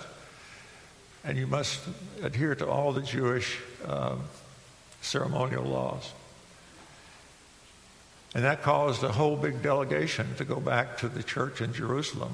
and 1.28 1.36
you 1.36 1.46
must 1.46 1.78
adhere 2.22 2.54
to 2.54 2.66
all 2.66 2.90
the 2.90 3.02
Jewish 3.02 3.58
um, 3.86 4.22
ceremonial 5.02 5.62
laws. 5.62 6.10
And 8.34 8.44
that 8.44 8.62
caused 8.62 9.04
a 9.04 9.12
whole 9.12 9.36
big 9.36 9.62
delegation 9.62 10.34
to 10.36 10.46
go 10.46 10.58
back 10.58 10.96
to 10.98 11.08
the 11.08 11.22
church 11.22 11.60
in 11.60 11.74
Jerusalem 11.74 12.32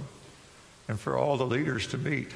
and 0.87 0.99
for 0.99 1.17
all 1.17 1.37
the 1.37 1.47
leaders 1.47 1.89
to 1.89 1.99
meet. 1.99 2.31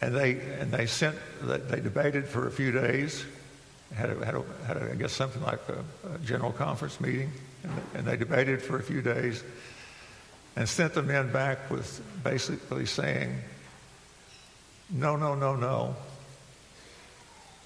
And 0.00 0.14
they, 0.14 0.34
and 0.60 0.70
they 0.70 0.86
sent, 0.86 1.16
they 1.42 1.80
debated 1.80 2.28
for 2.28 2.46
a 2.46 2.52
few 2.52 2.70
days, 2.70 3.24
had, 3.96 4.10
a, 4.10 4.24
had, 4.24 4.34
a, 4.36 4.44
had 4.64 4.76
a, 4.76 4.92
I 4.92 4.94
guess 4.94 5.12
something 5.12 5.42
like 5.42 5.60
a, 5.68 6.14
a 6.14 6.18
general 6.18 6.52
conference 6.52 7.00
meeting, 7.00 7.32
and, 7.64 7.72
and 7.94 8.06
they 8.06 8.16
debated 8.16 8.62
for 8.62 8.78
a 8.78 8.82
few 8.82 9.02
days 9.02 9.42
and 10.56 10.68
sent 10.68 10.94
the 10.94 11.02
men 11.02 11.32
back 11.32 11.70
with 11.70 12.00
basically 12.22 12.86
saying, 12.86 13.38
no, 14.90 15.16
no, 15.16 15.34
no, 15.34 15.56
no. 15.56 15.96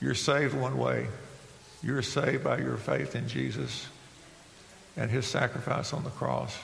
You're 0.01 0.15
saved 0.15 0.55
one 0.55 0.79
way. 0.79 1.09
You're 1.83 2.03
saved 2.03 2.45
by 2.45 2.59
your 2.59 2.77
faith 2.77 3.15
in 3.15 3.29
Jesus 3.29 3.87
and 4.97 5.11
his 5.11 5.27
sacrifice 5.27 5.93
on 5.93 6.05
the 6.05 6.11
cross. 6.11 6.57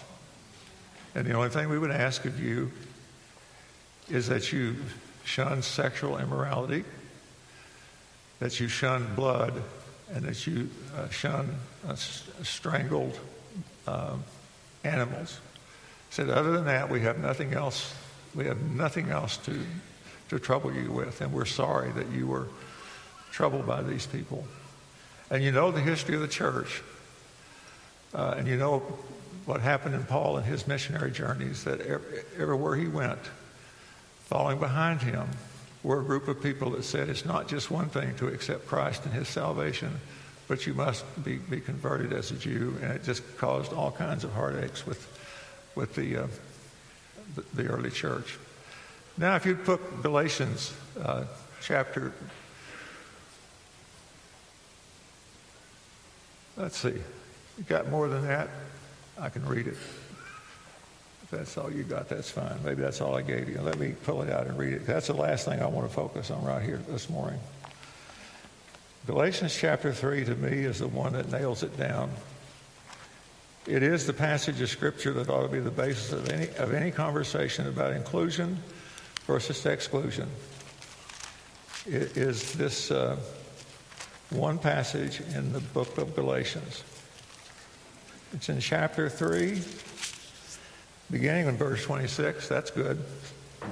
And 1.14 1.26
the 1.26 1.32
only 1.34 1.50
thing 1.50 1.68
we 1.68 1.78
would 1.78 1.90
ask 1.90 2.24
of 2.24 2.40
you 2.40 2.72
is 4.10 4.28
that 4.28 4.52
you 4.52 4.76
shun 5.24 5.62
sexual 5.62 6.18
immorality, 6.18 6.84
that 8.40 8.58
you 8.60 8.68
shun 8.68 9.14
blood, 9.14 9.62
and 10.12 10.24
that 10.24 10.46
you 10.46 10.68
uh, 10.96 11.08
shun 11.08 11.54
uh, 11.87 11.94
strangled 11.94 13.18
uh, 13.87 14.16
animals. 14.82 15.40
Said, 16.14 16.31
other 16.31 16.53
than 16.53 16.66
that, 16.66 16.88
we 16.88 17.00
have 17.00 17.18
nothing 17.18 17.55
else. 17.55 17.92
We 18.37 18.44
have 18.44 18.62
nothing 18.70 19.09
else 19.09 19.37
to, 19.38 19.59
to 20.29 20.38
trouble 20.38 20.72
you 20.72 20.92
with, 20.92 21.20
and 21.20 21.33
we're 21.33 21.44
sorry 21.44 21.90
that 21.90 22.09
you 22.12 22.29
were 22.29 22.46
troubled 23.33 23.66
by 23.66 23.83
these 23.83 24.07
people. 24.07 24.46
And 25.29 25.42
you 25.42 25.50
know 25.50 25.72
the 25.72 25.81
history 25.81 26.14
of 26.14 26.20
the 26.20 26.29
church, 26.29 26.85
uh, 28.14 28.37
and 28.38 28.46
you 28.46 28.57
know 28.57 28.79
what 29.44 29.61
happened 29.61 29.96
in 29.96 30.05
Paul 30.05 30.37
and 30.37 30.46
his 30.46 30.68
missionary 30.68 31.11
journeys, 31.11 31.64
that 31.64 31.81
everywhere 32.38 32.77
he 32.77 32.87
went, 32.87 33.18
following 34.27 34.61
behind 34.61 35.03
him, 35.03 35.27
were 35.83 35.98
a 35.98 36.05
group 36.05 36.29
of 36.29 36.40
people 36.40 36.70
that 36.70 36.85
said 36.85 37.09
it's 37.09 37.24
not 37.24 37.48
just 37.48 37.72
one 37.72 37.88
thing 37.88 38.14
to 38.18 38.29
accept 38.29 38.68
Christ 38.68 39.05
and 39.05 39.12
his 39.12 39.27
salvation, 39.27 39.90
but 40.46 40.64
you 40.64 40.74
must 40.74 41.05
be, 41.24 41.38
be 41.38 41.59
converted 41.59 42.12
as 42.12 42.31
a 42.31 42.37
Jew. 42.37 42.77
And 42.83 42.92
it 42.92 43.03
just 43.03 43.24
caused 43.37 43.72
all 43.72 43.90
kinds 43.90 44.22
of 44.22 44.33
heartaches 44.33 44.87
with, 44.87 45.11
with 45.74 45.94
the, 45.94 46.24
uh, 46.24 46.26
the, 47.54 47.66
early 47.66 47.90
church. 47.90 48.38
Now, 49.16 49.37
if 49.37 49.46
you 49.46 49.54
put 49.54 50.02
Galatians 50.02 50.72
uh, 51.02 51.24
chapter, 51.60 52.12
let's 56.56 56.76
see, 56.76 56.94
you 57.58 57.64
got 57.68 57.88
more 57.90 58.08
than 58.08 58.26
that? 58.26 58.48
I 59.18 59.28
can 59.28 59.46
read 59.46 59.66
it. 59.66 59.76
If 61.22 61.30
that's 61.30 61.56
all 61.56 61.72
you 61.72 61.84
got, 61.84 62.08
that's 62.08 62.30
fine. 62.30 62.58
Maybe 62.64 62.82
that's 62.82 63.00
all 63.00 63.14
I 63.14 63.22
gave 63.22 63.48
you. 63.48 63.60
Let 63.60 63.78
me 63.78 63.94
pull 64.04 64.22
it 64.22 64.30
out 64.30 64.46
and 64.46 64.58
read 64.58 64.74
it. 64.74 64.87
That's 64.87 65.06
the 65.06 65.14
last 65.14 65.44
thing 65.46 65.62
I 65.62 65.66
want 65.66 65.88
to 65.88 65.94
focus 65.94 66.30
on 66.30 66.44
right 66.44 66.62
here 66.62 66.80
this 66.88 67.08
morning. 67.08 67.40
Galatians 69.06 69.54
chapter 69.54 69.92
3 69.92 70.24
to 70.24 70.34
me 70.34 70.64
is 70.64 70.78
the 70.78 70.88
one 70.88 71.12
that 71.12 71.30
nails 71.30 71.62
it 71.62 71.76
down. 71.76 72.10
It 73.66 73.83
is 73.83 74.07
the 74.07 74.12
passage 74.12 74.61
of 74.61 74.68
Scripture 74.68 75.12
that 75.14 75.31
ought 75.31 75.42
to 75.42 75.48
be 75.48 75.61
the 75.61 75.70
basis 75.70 76.12
of 76.12 76.31
any, 76.31 76.48
of 76.59 76.74
any 76.74 76.90
conversation 76.90 77.66
about 77.66 77.94
inclusion 77.94 78.59
versus 79.27 79.64
exclusion. 79.64 80.29
It 81.87 82.16
is 82.16 82.53
this 82.53 82.90
uh, 82.90 83.16
one 84.29 84.59
passage 84.59 85.20
in 85.35 85.53
the 85.55 85.61
book 85.61 85.96
of 85.96 86.14
Galatians. 86.14 86.85
It's 88.35 88.50
in 88.50 88.61
chapter 88.61 89.09
3, 89.09 89.62
beginning 91.11 91.46
in 91.46 91.57
verse 91.57 91.85
26. 91.85 92.46
That's 92.48 92.70
good. 92.70 93.03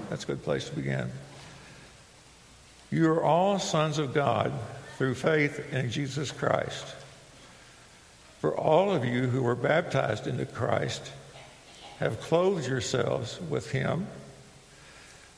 That's 0.09 0.25
a 0.25 0.27
good 0.27 0.43
place 0.43 0.71
to 0.71 0.75
begin. 0.75 1.11
You 2.91 3.11
are 3.11 3.23
all 3.23 3.59
sons 3.59 3.99
of 3.99 4.15
God 4.15 4.53
through 4.97 5.17
faith 5.17 5.71
in 5.73 5.91
Jesus 5.91 6.31
Christ. 6.31 6.95
For 8.43 8.55
all 8.55 8.93
of 8.93 9.07
you 9.07 9.29
who 9.29 9.43
were 9.43 9.55
baptized 9.55 10.27
into 10.27 10.45
Christ 10.45 11.11
have 11.99 12.21
clothed 12.21 12.69
yourselves 12.69 13.41
with 13.49 13.71
him. 13.71 14.07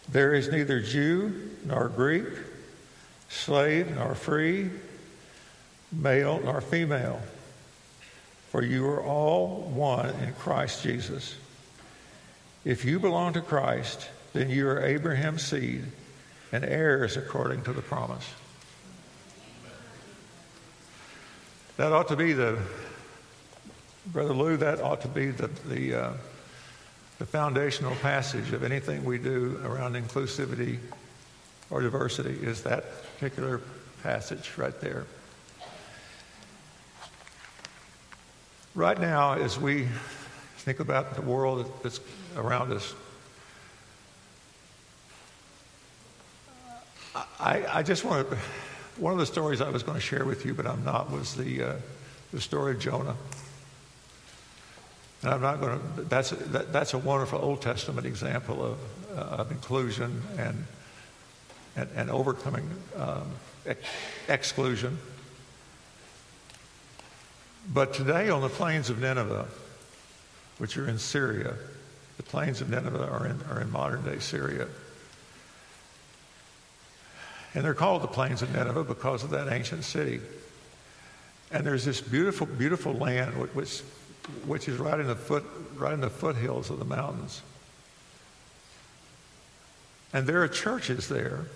There 0.09 0.35
is 0.35 0.51
neither 0.51 0.81
Jew 0.81 1.51
nor 1.65 1.89
Greek, 1.89 2.27
slave 3.29 3.95
nor 3.95 4.17
free, 4.17 4.71
male 5.93 6.41
nor 6.43 6.61
female 6.61 7.23
for 8.55 8.63
you 8.63 8.87
are 8.87 9.03
all 9.03 9.63
one 9.75 10.11
in 10.23 10.33
Christ 10.35 10.85
Jesus. 10.85 11.35
If 12.65 12.85
you 12.85 13.01
belong 13.01 13.33
to 13.33 13.41
Christ, 13.41 14.09
then 14.33 14.49
you 14.49 14.69
are 14.69 14.81
Abraham's 14.81 15.43
seed 15.43 15.83
and 16.53 16.65
heirs 16.65 17.17
according 17.17 17.63
to 17.63 17.73
the 17.73 17.83
promise. 17.83 18.25
That 21.79 21.91
ought 21.91 22.07
to 22.07 22.17
be 22.17 22.33
the, 22.33 22.57
Brother 24.07 24.35
Lou, 24.35 24.57
that 24.59 24.81
ought 24.81 25.01
to 25.03 25.09
be 25.09 25.31
the, 25.31 25.49
the, 25.67 25.95
uh, 25.95 26.13
the 27.19 27.27
foundational 27.27 27.95
passage 27.97 28.53
of 28.53 28.63
anything 28.63 29.05
we 29.05 29.19
do 29.19 29.59
around 29.65 29.95
inclusivity 29.95 30.79
or 31.71 31.81
diversity, 31.81 32.39
is 32.43 32.63
that 32.63 32.85
particular 33.15 33.61
passage 34.03 34.53
right 34.59 34.79
there. 34.81 35.07
Right 38.75 39.01
now, 39.01 39.35
as 39.35 39.59
we 39.59 39.89
think 40.59 40.81
about 40.81 41.15
the 41.15 41.23
world 41.23 41.73
that's 41.83 42.01
around 42.37 42.73
us, 42.73 42.95
I, 47.39 47.65
I 47.73 47.83
just 47.83 48.05
want 48.05 48.29
to. 48.29 48.37
One 48.97 49.13
of 49.13 49.19
the 49.19 49.27
stories 49.27 49.61
I 49.61 49.71
was 49.71 49.83
going 49.83 49.97
to 49.97 50.01
share 50.01 50.25
with 50.25 50.45
you, 50.45 50.55
but 50.55 50.67
I'm 50.67 50.85
not, 50.85 51.11
was 51.11 51.35
the 51.35 51.63
uh, 51.63 51.75
the 52.33 52.41
story 52.41 52.73
of 52.73 52.81
Jonah. 52.81 53.17
And 55.25 55.33
I'm 55.33 55.41
not 55.41 55.59
going 55.59 55.81
to. 55.81 56.03
That's 56.03 56.31
that, 56.31 56.71
that's 56.71 56.93
a 56.93 56.99
wonderful 56.99 57.39
Old 57.41 57.63
Testament 57.63 58.07
example 58.07 58.63
of 58.63 58.79
uh, 59.17 59.41
of 59.41 59.51
inclusion 59.51 60.23
and 60.37 60.67
and, 61.77 61.89
and 61.97 62.11
overcoming 62.11 62.69
um, 62.95 63.31
ex- 63.65 63.81
exclusion. 64.29 64.99
But 67.73 67.95
today 67.95 68.29
on 68.29 68.43
the 68.43 68.51
plains 68.51 68.91
of 68.91 69.01
Nineveh, 69.01 69.47
which 70.59 70.77
are 70.77 70.87
in 70.87 70.99
Syria, 70.99 71.55
the 72.19 72.23
plains 72.23 72.61
of 72.61 72.69
Nineveh 72.69 73.09
are 73.09 73.27
in, 73.27 73.41
are 73.51 73.63
in 73.63 73.73
modern 73.73 74.05
day 74.05 74.19
Syria. 74.19 74.67
And 77.55 77.65
they're 77.65 77.73
called 77.73 78.03
the 78.03 78.09
plains 78.09 78.43
of 78.43 78.53
Nineveh 78.53 78.85
because 78.85 79.25
of 79.25 79.31
that 79.31 79.51
ancient 79.51 79.85
city. 79.85 80.21
And 81.51 81.67
there's 81.67 81.87
this 81.87 82.03
beautiful, 82.03 82.47
beautiful 82.47 82.93
land 82.93 83.33
which, 83.55 83.81
which 84.47 84.69
is 84.69 84.79
right 84.79 84.99
in 84.99 85.07
the 85.07 85.15
foot, 85.15 85.45
right 85.77 85.93
in 85.93 86.01
the 86.01 86.11
foothills 86.11 86.71
of 86.71 86.79
the 86.79 86.85
mountains. 86.85 87.43
And 90.13 90.27
there 90.27 90.43
are 90.43 90.49
churches 90.49 91.09
there 91.09 91.47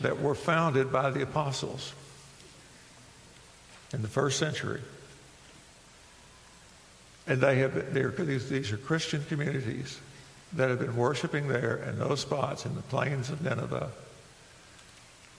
that 0.00 0.20
were 0.20 0.34
founded 0.34 0.92
by 0.92 1.10
the 1.10 1.22
apostles 1.22 1.92
in 3.92 4.02
the 4.02 4.08
first 4.08 4.38
century. 4.38 4.80
And 7.26 7.40
they 7.40 7.56
have 7.56 7.92
these, 7.92 8.48
these 8.48 8.72
are 8.72 8.76
Christian 8.76 9.24
communities 9.24 9.98
that 10.52 10.70
have 10.70 10.78
been 10.78 10.96
worshiping 10.96 11.48
there 11.48 11.76
in 11.88 11.98
those 11.98 12.20
spots 12.20 12.66
in 12.66 12.74
the 12.74 12.82
plains 12.82 13.30
of 13.30 13.42
Nineveh 13.42 13.90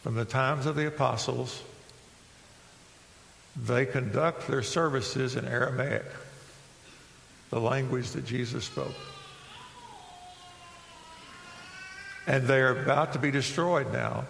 from 0.04 0.16
the 0.16 0.26
times 0.26 0.66
of 0.66 0.76
the 0.76 0.88
apostles. 0.88 1.62
They 3.66 3.86
conduct 3.86 4.48
their 4.48 4.64
services 4.64 5.36
in 5.36 5.46
Aramaic, 5.46 6.06
the 7.50 7.60
language 7.60 8.12
that 8.12 8.26
Jesus 8.26 8.66
spoke. 8.66 8.96
And 12.28 12.46
they're 12.46 12.84
about 12.84 13.14
to 13.14 13.20
be 13.20 13.32
destroyed 13.32 13.92
now 13.94 14.26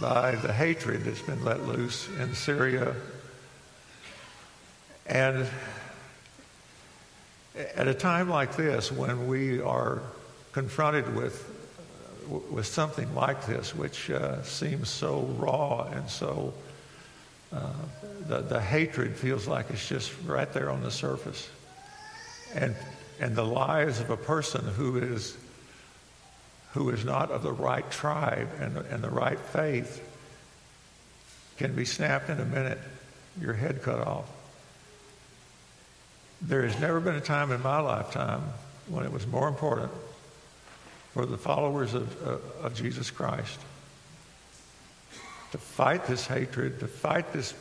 by 0.00 0.34
the 0.34 0.52
hatred 0.52 1.04
that's 1.04 1.22
been 1.22 1.42
let 1.44 1.66
loose 1.66 2.08
in 2.20 2.34
Syria 2.34 2.94
and 5.08 5.46
at 7.56 7.88
a 7.88 7.94
time 7.94 8.28
like 8.28 8.56
this, 8.56 8.90
when 8.90 9.26
we 9.26 9.60
are 9.60 10.02
confronted 10.52 11.14
with, 11.14 11.48
with 12.50 12.66
something 12.66 13.14
like 13.14 13.46
this, 13.46 13.74
which 13.74 14.10
uh, 14.10 14.42
seems 14.42 14.88
so 14.88 15.22
raw 15.38 15.88
and 15.92 16.08
so, 16.08 16.52
uh, 17.52 17.72
the, 18.28 18.40
the 18.40 18.60
hatred 18.60 19.16
feels 19.16 19.46
like 19.46 19.70
it's 19.70 19.88
just 19.88 20.12
right 20.24 20.52
there 20.52 20.70
on 20.70 20.82
the 20.82 20.90
surface. 20.90 21.48
And, 22.54 22.74
and 23.20 23.36
the 23.36 23.44
lives 23.44 24.00
of 24.00 24.10
a 24.10 24.16
person 24.16 24.64
who 24.64 24.98
is, 24.98 25.36
who 26.72 26.90
is 26.90 27.04
not 27.04 27.30
of 27.30 27.42
the 27.42 27.52
right 27.52 27.88
tribe 27.90 28.48
and, 28.60 28.76
and 28.76 29.02
the 29.02 29.10
right 29.10 29.38
faith 29.38 30.02
can 31.56 31.74
be 31.74 31.84
snapped 31.84 32.28
in 32.28 32.40
a 32.40 32.44
minute, 32.44 32.78
your 33.40 33.54
head 33.54 33.82
cut 33.82 34.06
off. 34.06 34.28
There 36.42 36.62
has 36.66 36.78
never 36.80 37.00
been 37.00 37.14
a 37.14 37.20
time 37.20 37.50
in 37.52 37.62
my 37.62 37.80
lifetime 37.80 38.42
when 38.88 39.04
it 39.04 39.12
was 39.12 39.26
more 39.26 39.48
important 39.48 39.90
for 41.14 41.24
the 41.24 41.38
followers 41.38 41.94
of, 41.94 42.26
uh, 42.26 42.36
of 42.62 42.74
Jesus 42.74 43.10
Christ 43.10 43.58
to 45.52 45.58
fight 45.58 46.06
this 46.06 46.26
hatred, 46.26 46.80
to 46.80 46.86
fight 46.86 47.32
this, 47.32 47.54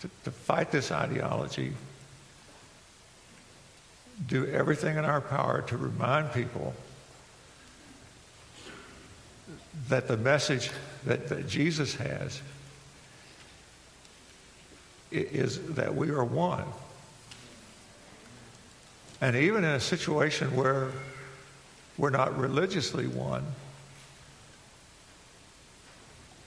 to, 0.00 0.10
to 0.24 0.30
fight 0.30 0.70
this 0.70 0.92
ideology, 0.92 1.72
do 4.26 4.46
everything 4.46 4.96
in 4.96 5.04
our 5.04 5.20
power 5.20 5.62
to 5.62 5.76
remind 5.76 6.32
people 6.32 6.74
that 9.88 10.08
the 10.08 10.16
message 10.16 10.70
that, 11.04 11.28
that 11.28 11.48
Jesus 11.48 11.94
has 11.96 12.40
is 15.10 15.60
that 15.74 15.94
we 15.94 16.10
are 16.10 16.24
one. 16.24 16.64
And 19.20 19.36
even 19.36 19.64
in 19.64 19.70
a 19.70 19.80
situation 19.80 20.54
where 20.56 20.90
we're 21.98 22.10
not 22.10 22.38
religiously 22.38 23.06
one, 23.06 23.44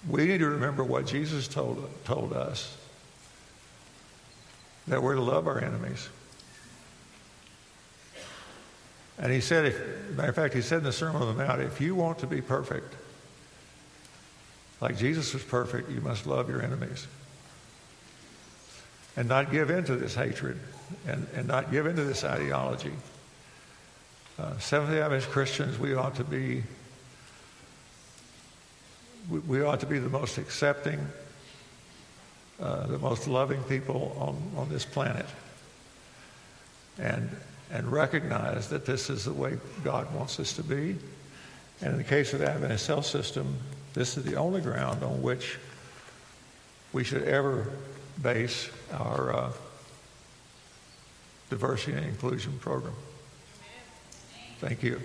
we 0.08 0.26
need 0.26 0.40
to 0.40 0.48
remember 0.48 0.84
what 0.84 1.06
Jesus 1.06 1.48
told, 1.48 1.90
told 2.04 2.34
us 2.34 2.78
that 4.88 5.02
we're 5.02 5.16
to 5.16 5.22
love 5.22 5.48
our 5.48 5.60
enemies. 5.60 6.10
And 9.18 9.32
he 9.32 9.40
said, 9.42 9.66
if, 9.66 10.10
matter 10.12 10.30
of 10.30 10.36
fact, 10.36 10.54
he 10.54 10.62
said 10.62 10.80
in 10.80 10.84
the 10.84 10.92
Sermon 10.92 11.22
on 11.22 11.38
the 11.38 11.44
Mount, 11.44 11.62
if 11.62 11.80
you 11.80 11.96
want 11.96 12.20
to 12.20 12.28
be 12.28 12.42
perfect, 12.42 12.96
like 14.82 14.98
Jesus 14.98 15.34
was 15.34 15.44
perfect, 15.44 15.90
you 15.90 16.02
must 16.02 16.28
love 16.28 16.50
your 16.50 16.62
enemies. 16.62 17.08
and 19.16 19.28
not 19.28 19.52
give 19.52 19.70
in 19.70 19.84
to 19.86 19.96
this 19.96 20.16
hatred 20.16 20.60
and, 21.08 21.28
and 21.36 21.48
not 21.48 21.72
give 21.72 21.86
into 21.86 22.04
this 22.04 22.24
ideology. 22.24 22.94
Uh, 24.40 24.58
Seventh-day 24.58 25.02
Adventist 25.02 25.30
Christians, 25.30 25.78
we 25.78 25.94
ought 25.94 26.16
to 26.16 26.24
be 26.24 26.64
we, 29.30 29.40
we 29.40 29.62
ought 29.62 29.80
to 29.80 29.86
be 29.86 30.00
the 30.00 30.10
most 30.10 30.38
accepting, 30.38 31.00
uh, 32.62 32.88
the 32.88 33.00
most 33.00 33.28
loving 33.28 33.62
people 33.64 34.16
on, 34.20 34.62
on 34.62 34.70
this 34.70 34.86
planet. 34.86 35.26
And, 37.00 37.30
and 37.72 37.92
recognize 37.92 38.70
that 38.70 38.86
this 38.86 39.10
is 39.10 39.26
the 39.26 39.34
way 39.34 39.58
God 39.84 40.14
wants 40.14 40.40
us 40.40 40.54
to 40.54 40.64
be. 40.64 40.96
And 41.82 41.92
in 41.92 41.98
the 41.98 42.04
case 42.04 42.34
of 42.34 42.40
the 42.40 42.50
Adventist 42.50 42.88
Health 42.88 43.06
System, 43.06 43.58
this 43.94 44.18
is 44.18 44.24
the 44.24 44.36
only 44.36 44.62
ground 44.62 45.04
on 45.04 45.22
which 45.22 45.58
we 46.94 47.04
should 47.04 47.24
ever 47.24 47.72
base 48.22 48.70
our 48.92 49.36
uh, 49.36 49.52
diversity 51.50 51.94
and 51.94 52.06
inclusion 52.06 52.58
program. 52.60 52.94
Thank 54.60 54.84
you. 54.84 55.02